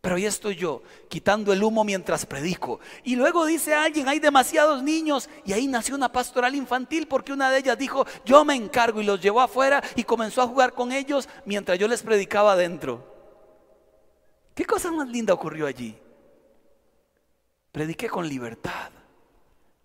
[0.05, 2.79] Pero ahí estoy yo, quitando el humo mientras predico.
[3.03, 5.27] Y luego dice alguien, hay demasiados niños.
[5.45, 9.03] Y ahí nació una pastoral infantil porque una de ellas dijo, yo me encargo y
[9.03, 13.03] los llevó afuera y comenzó a jugar con ellos mientras yo les predicaba adentro.
[14.53, 15.97] ¿Qué cosa más linda ocurrió allí?
[17.71, 18.91] Prediqué con libertad.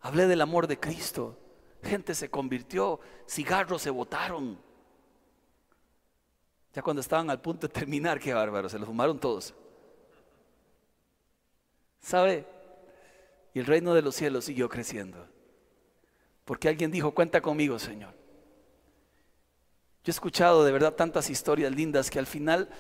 [0.02, 1.38] Hablé del amor de Cristo.
[1.82, 4.60] Gente se convirtió, cigarros se botaron.
[6.74, 9.54] Ya cuando estaban al punto de terminar, qué bárbaro, se los fumaron todos.
[12.01, 12.46] ¿Sabe?
[13.55, 15.26] Y el reino de los cielos siguió creciendo.
[16.44, 18.14] Porque alguien dijo, cuenta conmigo, Señor.
[20.03, 22.70] Yo he escuchado de verdad tantas historias lindas que al final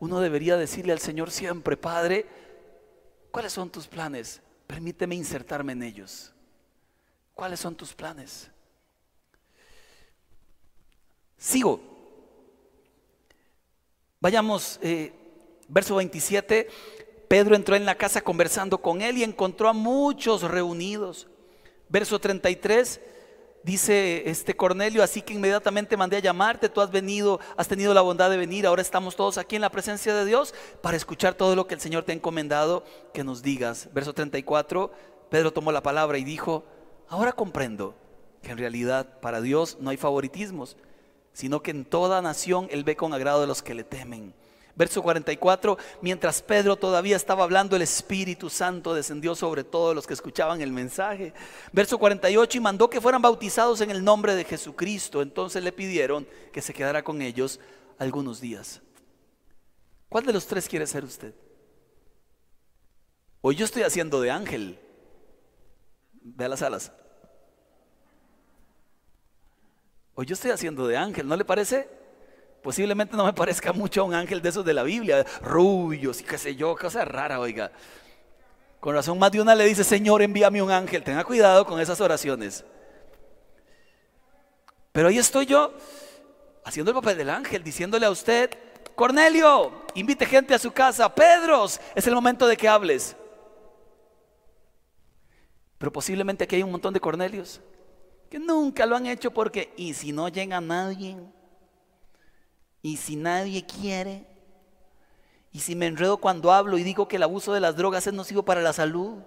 [0.00, 2.26] uno debería decirle al Señor siempre, Padre,
[3.30, 4.40] ¿cuáles son tus planes?
[4.66, 6.32] Permíteme insertarme en ellos.
[7.34, 8.50] ¿Cuáles son tus planes?
[11.36, 11.80] Sigo.
[14.20, 15.12] Vayamos, eh,
[15.68, 16.68] verso 27.
[17.28, 21.28] Pedro entró en la casa conversando con él y encontró a muchos reunidos.
[21.88, 23.00] Verso 33
[23.62, 28.00] dice este Cornelio, así que inmediatamente mandé a llamarte, tú has venido, has tenido la
[28.00, 31.54] bondad de venir, ahora estamos todos aquí en la presencia de Dios para escuchar todo
[31.54, 33.88] lo que el Señor te ha encomendado que nos digas.
[33.92, 34.90] Verso 34,
[35.28, 36.64] Pedro tomó la palabra y dijo,
[37.08, 37.94] ahora comprendo
[38.42, 40.76] que en realidad para Dios no hay favoritismos,
[41.34, 44.34] sino que en toda nación Él ve con agrado de los que le temen.
[44.78, 50.14] Verso 44, mientras Pedro todavía estaba hablando, el Espíritu Santo descendió sobre todos los que
[50.14, 51.34] escuchaban el mensaje.
[51.72, 55.20] Verso 48, y mandó que fueran bautizados en el nombre de Jesucristo.
[55.20, 57.58] Entonces le pidieron que se quedara con ellos
[57.98, 58.80] algunos días.
[60.08, 61.34] ¿Cuál de los tres quiere ser usted?
[63.40, 64.78] Hoy yo estoy haciendo de ángel.
[66.12, 66.92] Vea las alas.
[70.14, 71.97] Hoy yo estoy haciendo de ángel, ¿no le parece?
[72.68, 76.24] Posiblemente no me parezca mucho a un ángel de esos de la Biblia, rubios y
[76.24, 77.72] qué sé yo, cosa rara, oiga.
[78.78, 81.02] Con razón más de una le dice, Señor, envíame un ángel.
[81.02, 82.66] Tenga cuidado con esas oraciones.
[84.92, 85.72] Pero ahí estoy yo
[86.62, 88.50] haciendo el papel del ángel, diciéndole a usted,
[88.94, 91.14] Cornelio, invite gente a su casa.
[91.14, 93.16] Pedros, es el momento de que hables.
[95.78, 97.62] Pero posiblemente aquí hay un montón de Cornelios
[98.28, 101.16] que nunca lo han hecho porque, ¿y si no llega nadie?
[102.82, 104.26] Y si nadie quiere,
[105.52, 108.12] y si me enredo cuando hablo y digo que el abuso de las drogas es
[108.12, 109.18] nocivo para la salud,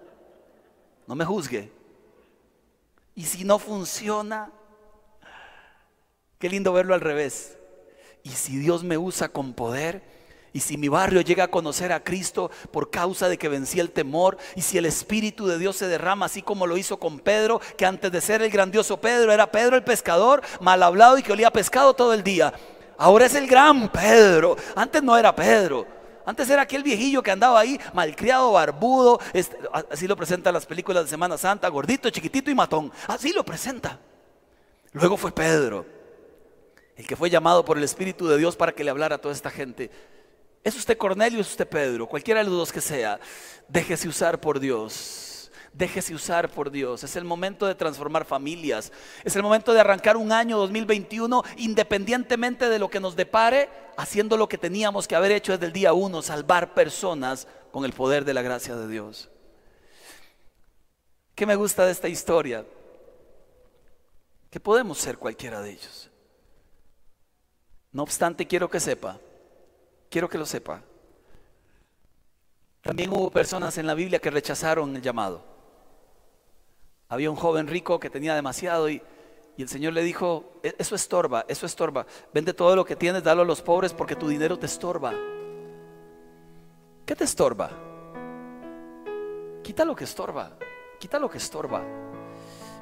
[1.07, 1.71] no me juzgue.
[3.15, 4.51] Y si no funciona,
[6.39, 7.57] qué lindo verlo al revés.
[8.23, 10.03] Y si Dios me usa con poder,
[10.53, 13.91] y si mi barrio llega a conocer a Cristo por causa de que vencí el
[13.91, 17.61] temor, y si el Espíritu de Dios se derrama así como lo hizo con Pedro,
[17.77, 21.31] que antes de ser el grandioso Pedro era Pedro el pescador, mal hablado y que
[21.31, 22.53] olía pescado todo el día,
[23.01, 24.55] Ahora es el gran Pedro.
[24.75, 25.87] Antes no era Pedro.
[26.23, 29.19] Antes era aquel viejillo que andaba ahí, malcriado, barbudo.
[29.33, 29.57] Este,
[29.89, 32.91] así lo presenta las películas de Semana Santa, gordito, chiquitito y matón.
[33.07, 33.97] Así lo presenta.
[34.91, 35.83] Luego fue Pedro,
[36.95, 39.33] el que fue llamado por el Espíritu de Dios para que le hablara a toda
[39.33, 39.89] esta gente.
[40.63, 42.05] ¿Es usted Cornelio es usted Pedro?
[42.05, 43.19] Cualquiera de los dos que sea,
[43.67, 45.30] déjese usar por Dios.
[45.73, 47.03] Déjese usar por Dios.
[47.03, 48.91] Es el momento de transformar familias.
[49.23, 54.35] Es el momento de arrancar un año 2021 independientemente de lo que nos depare, haciendo
[54.35, 58.25] lo que teníamos que haber hecho desde el día uno, salvar personas con el poder
[58.25, 59.29] de la gracia de Dios.
[61.35, 62.65] ¿Qué me gusta de esta historia?
[64.49, 66.09] Que podemos ser cualquiera de ellos.
[67.93, 69.19] No obstante, quiero que sepa,
[70.09, 70.81] quiero que lo sepa.
[72.81, 75.50] También hubo personas en la Biblia que rechazaron el llamado.
[77.11, 79.01] Había un joven rico que tenía demasiado y,
[79.57, 82.05] el Señor le dijo, e, eso estorba, eso estorba.
[82.33, 85.13] Vende todo lo que tienes, dalo a los pobres porque tu dinero te estorba.
[87.05, 87.69] ¿Qué te estorba?
[89.61, 90.53] Quita lo que estorba,
[90.99, 91.83] quita lo que estorba.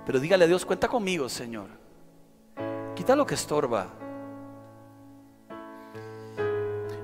[0.06, 1.68] Pero dígale a Dios, cuenta conmigo, Señor.
[2.96, 3.88] Quita lo que estorba.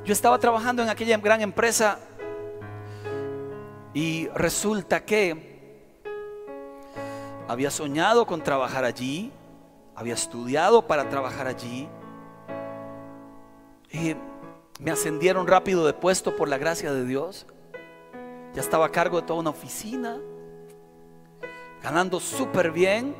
[0.06, 1.98] Yo estaba trabajando en aquella gran empresa
[3.96, 5.55] y resulta que
[7.48, 9.32] había soñado con trabajar allí,
[9.96, 11.88] había estudiado para trabajar allí.
[13.92, 14.16] Y
[14.80, 17.46] me ascendieron rápido de puesto por la gracia de Dios.
[18.54, 20.18] Ya estaba a cargo de toda una oficina.
[21.82, 23.16] ganando súper bien.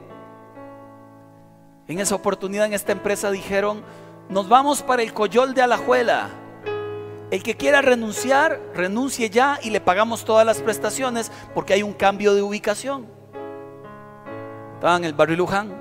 [1.88, 3.84] En esa oportunidad en esta empresa dijeron,
[4.28, 6.30] nos vamos para el Coyol de Alajuela.
[7.30, 11.94] El que quiera renunciar, renuncie ya y le pagamos todas las prestaciones porque hay un
[11.94, 13.15] cambio de ubicación.
[14.76, 15.74] Estaba en el barrio Luján.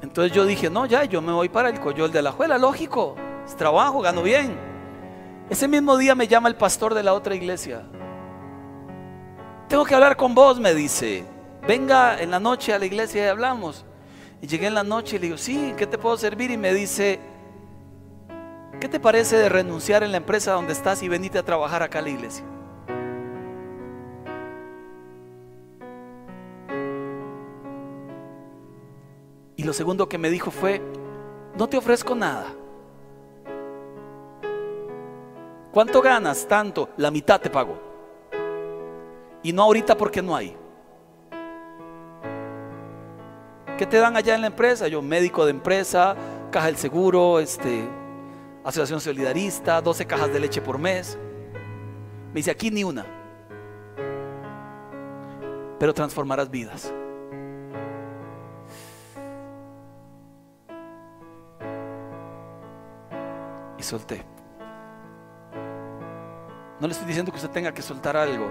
[0.00, 3.56] Entonces yo dije, no, ya, yo me voy para el Coyol de Alajuela, lógico, es
[3.56, 4.56] trabajo, gano bien.
[5.50, 7.82] Ese mismo día me llama el pastor de la otra iglesia.
[9.68, 11.24] Tengo que hablar con vos, me dice.
[11.66, 13.84] Venga en la noche a la iglesia y hablamos.
[14.40, 16.50] Y llegué en la noche y le digo, sí, ¿qué te puedo servir?
[16.50, 17.18] Y me dice,
[18.80, 21.98] ¿qué te parece de renunciar en la empresa donde estás y venirte a trabajar acá
[21.98, 22.44] a la iglesia?
[29.58, 30.80] Y lo segundo que me dijo fue,
[31.56, 32.46] no te ofrezco nada.
[35.72, 36.46] ¿Cuánto ganas?
[36.46, 37.76] Tanto, la mitad te pago.
[39.42, 40.56] Y no ahorita porque no hay.
[43.76, 44.86] ¿Qué te dan allá en la empresa?
[44.86, 46.14] Yo, médico de empresa,
[46.52, 47.82] caja del seguro, este,
[48.62, 51.18] asociación solidarista, 12 cajas de leche por mes.
[52.28, 53.04] Me dice, aquí ni una.
[55.80, 56.94] Pero transformarás vidas.
[63.78, 64.24] Y solté.
[66.80, 68.48] No le estoy diciendo que usted tenga que soltar algo,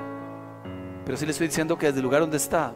[1.05, 2.73] pero sí le estoy diciendo que desde el lugar donde está,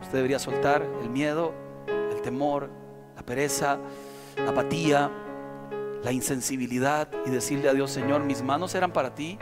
[0.00, 1.52] Usted debería soltar el miedo,
[1.86, 2.70] el temor,
[3.16, 3.78] la pereza,
[4.36, 5.10] la apatía,
[6.02, 9.38] la insensibilidad y decirle a Dios, Señor, mis manos eran para ti.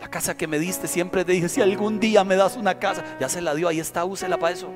[0.00, 3.04] La casa que me diste, siempre te dije, si algún día me das una casa,
[3.18, 4.68] ya se la dio, ahí está, úsela para eso.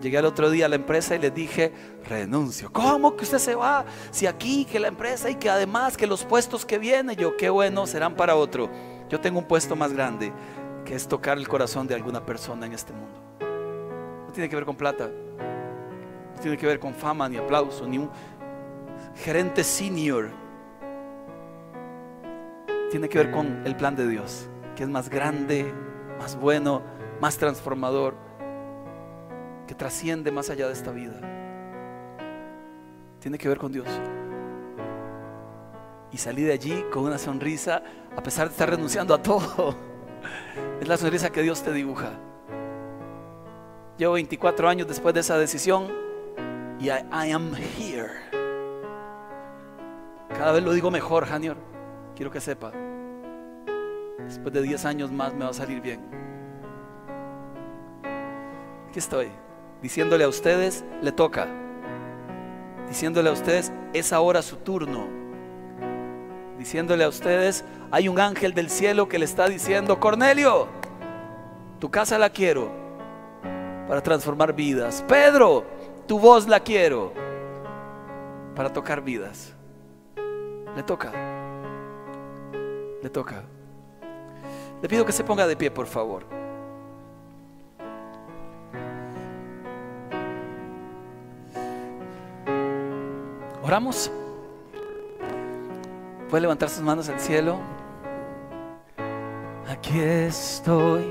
[0.00, 1.72] Llegué al otro día a la empresa y les dije,
[2.08, 2.72] renuncio.
[2.72, 3.84] ¿Cómo que usted se va?
[4.10, 7.50] Si aquí, que la empresa y que además que los puestos que vienen, yo qué
[7.50, 8.70] bueno, serán para otro.
[9.10, 10.32] Yo tengo un puesto más grande
[10.86, 13.20] que es tocar el corazón de alguna persona en este mundo.
[14.26, 17.98] No tiene que ver con plata, no tiene que ver con fama ni aplauso, ni
[17.98, 18.10] un
[19.16, 20.30] gerente senior.
[22.90, 25.72] Tiene que ver con el plan de Dios, que es más grande,
[26.18, 26.82] más bueno,
[27.20, 28.29] más transformador,
[29.70, 31.14] que trasciende más allá de esta vida.
[33.20, 33.86] Tiene que ver con Dios
[36.10, 37.80] y salí de allí con una sonrisa
[38.16, 39.76] a pesar de estar renunciando a todo.
[40.80, 42.10] Es la sonrisa que Dios te dibuja.
[43.96, 45.86] Llevo 24 años después de esa decisión
[46.80, 48.10] y I, am here.
[50.30, 51.58] Cada vez lo digo mejor, Janior.
[52.16, 52.72] Quiero que sepa.
[54.18, 56.00] Después de 10 años más me va a salir bien.
[58.88, 59.30] Aquí estoy,
[59.82, 61.48] diciéndole a ustedes, le toca.
[62.88, 65.20] Diciéndole a ustedes, es ahora su turno
[66.60, 70.68] diciéndole a ustedes, hay un ángel del cielo que le está diciendo, Cornelio,
[71.78, 72.70] tu casa la quiero
[73.88, 75.02] para transformar vidas.
[75.08, 75.64] Pedro,
[76.06, 77.14] tu voz la quiero
[78.54, 79.54] para tocar vidas.
[80.76, 81.12] Le toca.
[83.02, 83.42] Le toca.
[84.82, 86.39] Le pido que se ponga de pie, por favor.
[93.70, 94.10] Oramos.
[96.28, 97.60] Puede levantar sus manos al cielo.
[99.68, 101.04] Aquí estoy,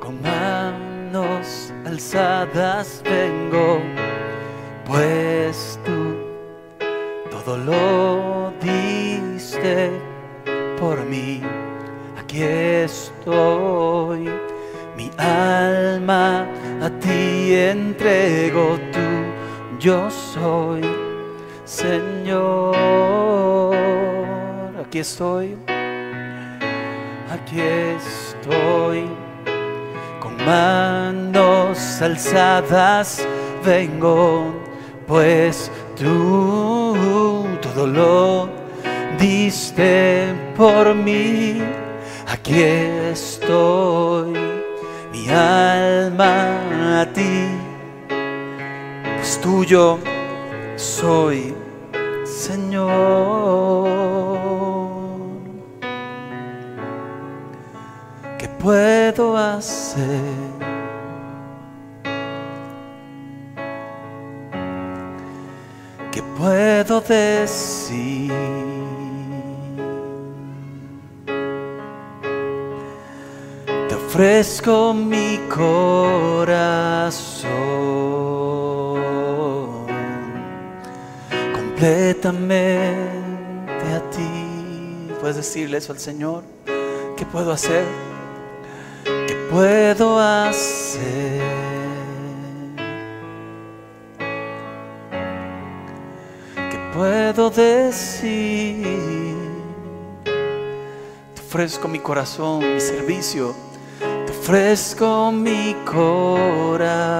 [0.00, 3.82] con manos alzadas vengo,
[4.86, 6.14] pues tú
[7.30, 9.90] todo lo diste
[10.78, 11.42] por mí.
[12.18, 14.30] Aquí estoy,
[14.96, 16.48] mi alma
[16.80, 20.99] a ti entrego tú, yo soy
[21.80, 22.76] Señor.
[24.84, 25.56] Aquí estoy,
[27.32, 27.58] aquí
[27.96, 29.08] estoy,
[30.20, 33.26] con manos alzadas
[33.64, 34.52] vengo,
[35.06, 38.50] pues tú todo lo
[39.18, 41.62] diste por mí,
[42.28, 44.34] aquí estoy,
[45.12, 47.46] mi alma a ti,
[49.16, 49.98] pues tuyo
[50.76, 51.54] soy,
[52.80, 53.20] Señor.
[58.60, 60.20] puedo hacer?
[66.12, 68.32] ¿Qué puedo decir?
[73.88, 76.80] Te ofrezco mi corazón
[81.80, 86.44] completamente a ti, Puedes decirle eso al Señor.
[87.16, 87.84] ¿Qué puedo hacer?
[89.04, 91.42] ¿Qué puedo hacer?
[96.54, 99.36] ¿Qué puedo decir?
[101.34, 103.54] Te ofrezco mi corazón, mi servicio.
[103.98, 107.10] Te ofrezco mi corazón.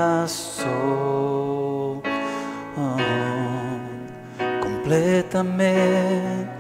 [4.91, 6.51] Completamente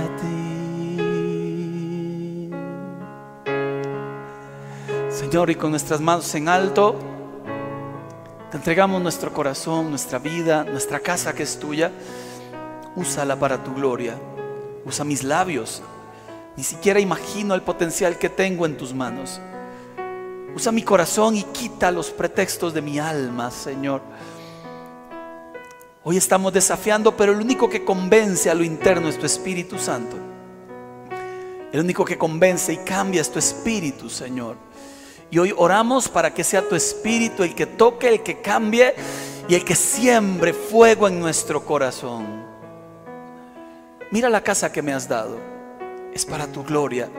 [0.00, 0.96] a ti.
[5.10, 6.98] Señor, y con nuestras manos en alto,
[8.50, 11.92] te entregamos nuestro corazón, nuestra vida, nuestra casa que es tuya.
[12.94, 14.14] Úsala para tu gloria.
[14.86, 15.82] Usa mis labios.
[16.56, 19.38] Ni siquiera imagino el potencial que tengo en tus manos.
[20.54, 24.00] Usa mi corazón y quita los pretextos de mi alma, Señor.
[26.08, 30.16] Hoy estamos desafiando, pero el único que convence a lo interno es tu Espíritu Santo.
[31.72, 34.54] El único que convence y cambia es tu Espíritu, Señor.
[35.32, 38.94] Y hoy oramos para que sea tu Espíritu el que toque, el que cambie
[39.48, 42.24] y el que siembre fuego en nuestro corazón.
[44.12, 45.40] Mira la casa que me has dado.
[46.14, 47.10] Es para tu gloria.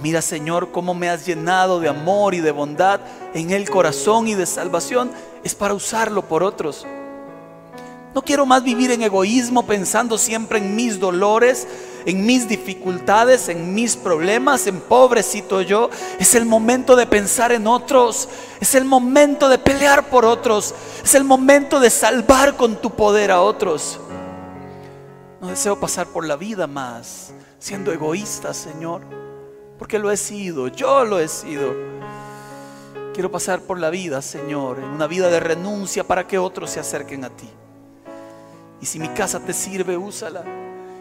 [0.00, 3.00] Mira Señor cómo me has llenado de amor y de bondad
[3.34, 5.10] en el corazón y de salvación.
[5.44, 6.86] Es para usarlo por otros.
[8.14, 11.66] No quiero más vivir en egoísmo pensando siempre en mis dolores,
[12.06, 15.90] en mis dificultades, en mis problemas, en pobrecito yo.
[16.18, 18.28] Es el momento de pensar en otros.
[18.60, 20.74] Es el momento de pelear por otros.
[21.02, 23.98] Es el momento de salvar con tu poder a otros.
[25.40, 29.00] No deseo pasar por la vida más siendo egoísta, Señor,
[29.78, 31.93] porque lo he sido, yo lo he sido.
[33.14, 36.80] Quiero pasar por la vida, Señor, en una vida de renuncia para que otros se
[36.80, 37.48] acerquen a ti.
[38.80, 40.42] Y si mi casa te sirve, úsala.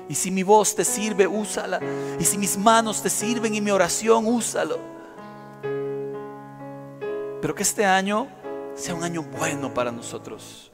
[0.07, 1.79] Y si mi voz te sirve, úsala.
[2.19, 4.77] Y si mis manos te sirven y mi oración, úsalo.
[7.41, 8.27] Pero que este año
[8.75, 10.71] sea un año bueno para nosotros.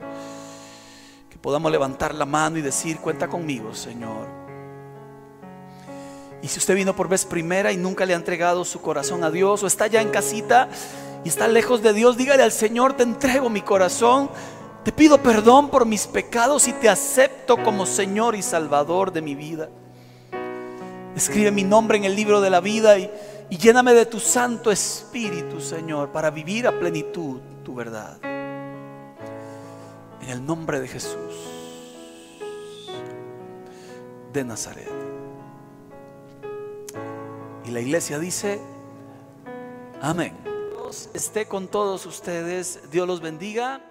[1.30, 4.28] Que podamos levantar la mano y decir, cuenta conmigo, Señor.
[6.42, 9.32] Y si usted vino por vez primera y nunca le ha entregado su corazón a
[9.32, 10.68] Dios o está ya en casita
[11.24, 14.30] y está lejos de Dios, dígale al Señor, te entrego mi corazón
[14.84, 19.36] te pido perdón por mis pecados y te acepto como Señor y Salvador de mi
[19.36, 19.70] vida.
[21.16, 23.10] Escribe mi nombre en el libro de la vida y,
[23.50, 28.18] lléname de tu Santo Espíritu, Señor, para vivir a plenitud tu verdad.
[30.22, 31.18] En el nombre de Jesús
[34.32, 34.90] de Nazaret.
[37.66, 38.60] Y la iglesia dice,
[40.02, 40.59] amén.
[41.14, 42.92] Esté con todos ustedes.
[42.92, 43.82] Dios los bendiga.